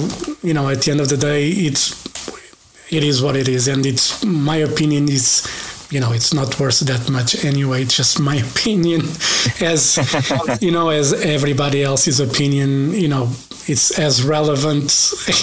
you 0.43 0.55
know, 0.55 0.69
at 0.69 0.83
the 0.83 0.91
end 0.91 1.01
of 1.01 1.09
the 1.09 1.17
day, 1.17 1.49
it's 1.51 1.95
it 2.93 3.05
is 3.05 3.23
what 3.23 3.37
it 3.37 3.49
is, 3.49 3.69
and 3.69 3.87
it's 3.87 4.25
my 4.25 4.57
opinion 4.57 5.09
is 5.09 5.43
you 5.91 6.01
know 6.01 6.13
it's 6.13 6.33
not 6.33 6.59
worth 6.61 6.81
that 6.81 7.11
much 7.11 7.45
anyway 7.45 7.83
it's 7.83 7.97
just 7.97 8.21
my 8.21 8.37
opinion 8.51 9.01
as 9.61 9.99
you 10.61 10.71
know 10.71 10.89
as 10.91 11.13
everybody 11.13 11.83
else's 11.83 12.21
opinion 12.21 12.93
you 12.93 13.09
know 13.09 13.29
it's 13.71 13.99
as 13.99 14.23
relevant 14.25 14.91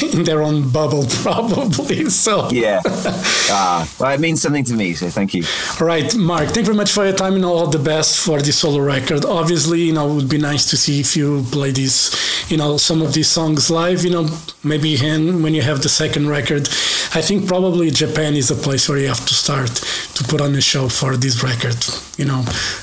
in 0.13 0.23
their 0.23 0.41
own 0.41 0.69
bubble, 0.69 1.05
probably. 1.21 2.09
So 2.09 2.49
yeah, 2.49 2.81
uh, 2.85 3.85
well, 3.99 4.11
it 4.11 4.19
means 4.19 4.41
something 4.41 4.63
to 4.65 4.73
me. 4.73 4.93
So 4.93 5.09
thank 5.09 5.33
you. 5.33 5.43
All 5.79 5.87
right, 5.87 6.13
Marc. 6.15 6.45
Thank 6.45 6.57
you 6.57 6.65
very 6.65 6.77
much 6.77 6.91
for 6.91 7.05
your 7.05 7.15
time 7.15 7.35
and 7.35 7.45
all 7.45 7.67
the 7.67 7.79
best 7.79 8.19
for 8.25 8.41
the 8.41 8.51
solo 8.51 8.79
record. 8.79 9.25
Obviously, 9.25 9.81
you 9.81 9.93
know, 9.93 10.11
it 10.11 10.15
would 10.15 10.29
be 10.29 10.37
nice 10.37 10.69
to 10.71 10.77
see 10.77 10.99
if 10.99 11.15
you 11.15 11.43
play 11.51 11.71
these, 11.71 12.15
you 12.49 12.57
know, 12.57 12.77
some 12.77 13.01
of 13.01 13.13
these 13.13 13.27
songs 13.27 13.69
live. 13.69 14.03
You 14.03 14.11
know, 14.11 14.29
maybe 14.63 14.97
when 14.97 15.53
you 15.53 15.61
have 15.61 15.81
the 15.81 15.89
second 15.89 16.27
record. 16.27 16.67
I 17.13 17.21
think 17.21 17.47
probably 17.47 17.89
Japan 17.89 18.35
is 18.35 18.51
a 18.51 18.55
place 18.55 18.89
where 18.89 18.97
you 18.97 19.07
have 19.07 19.25
to 19.25 19.33
start 19.33 19.69
to 20.15 20.23
put 20.25 20.36
on 20.41 20.55
a 20.55 20.61
show 20.61 20.89
for 20.89 21.17
this 21.17 21.43
record. 21.43 21.77
You 22.17 22.25
know, 22.25 22.39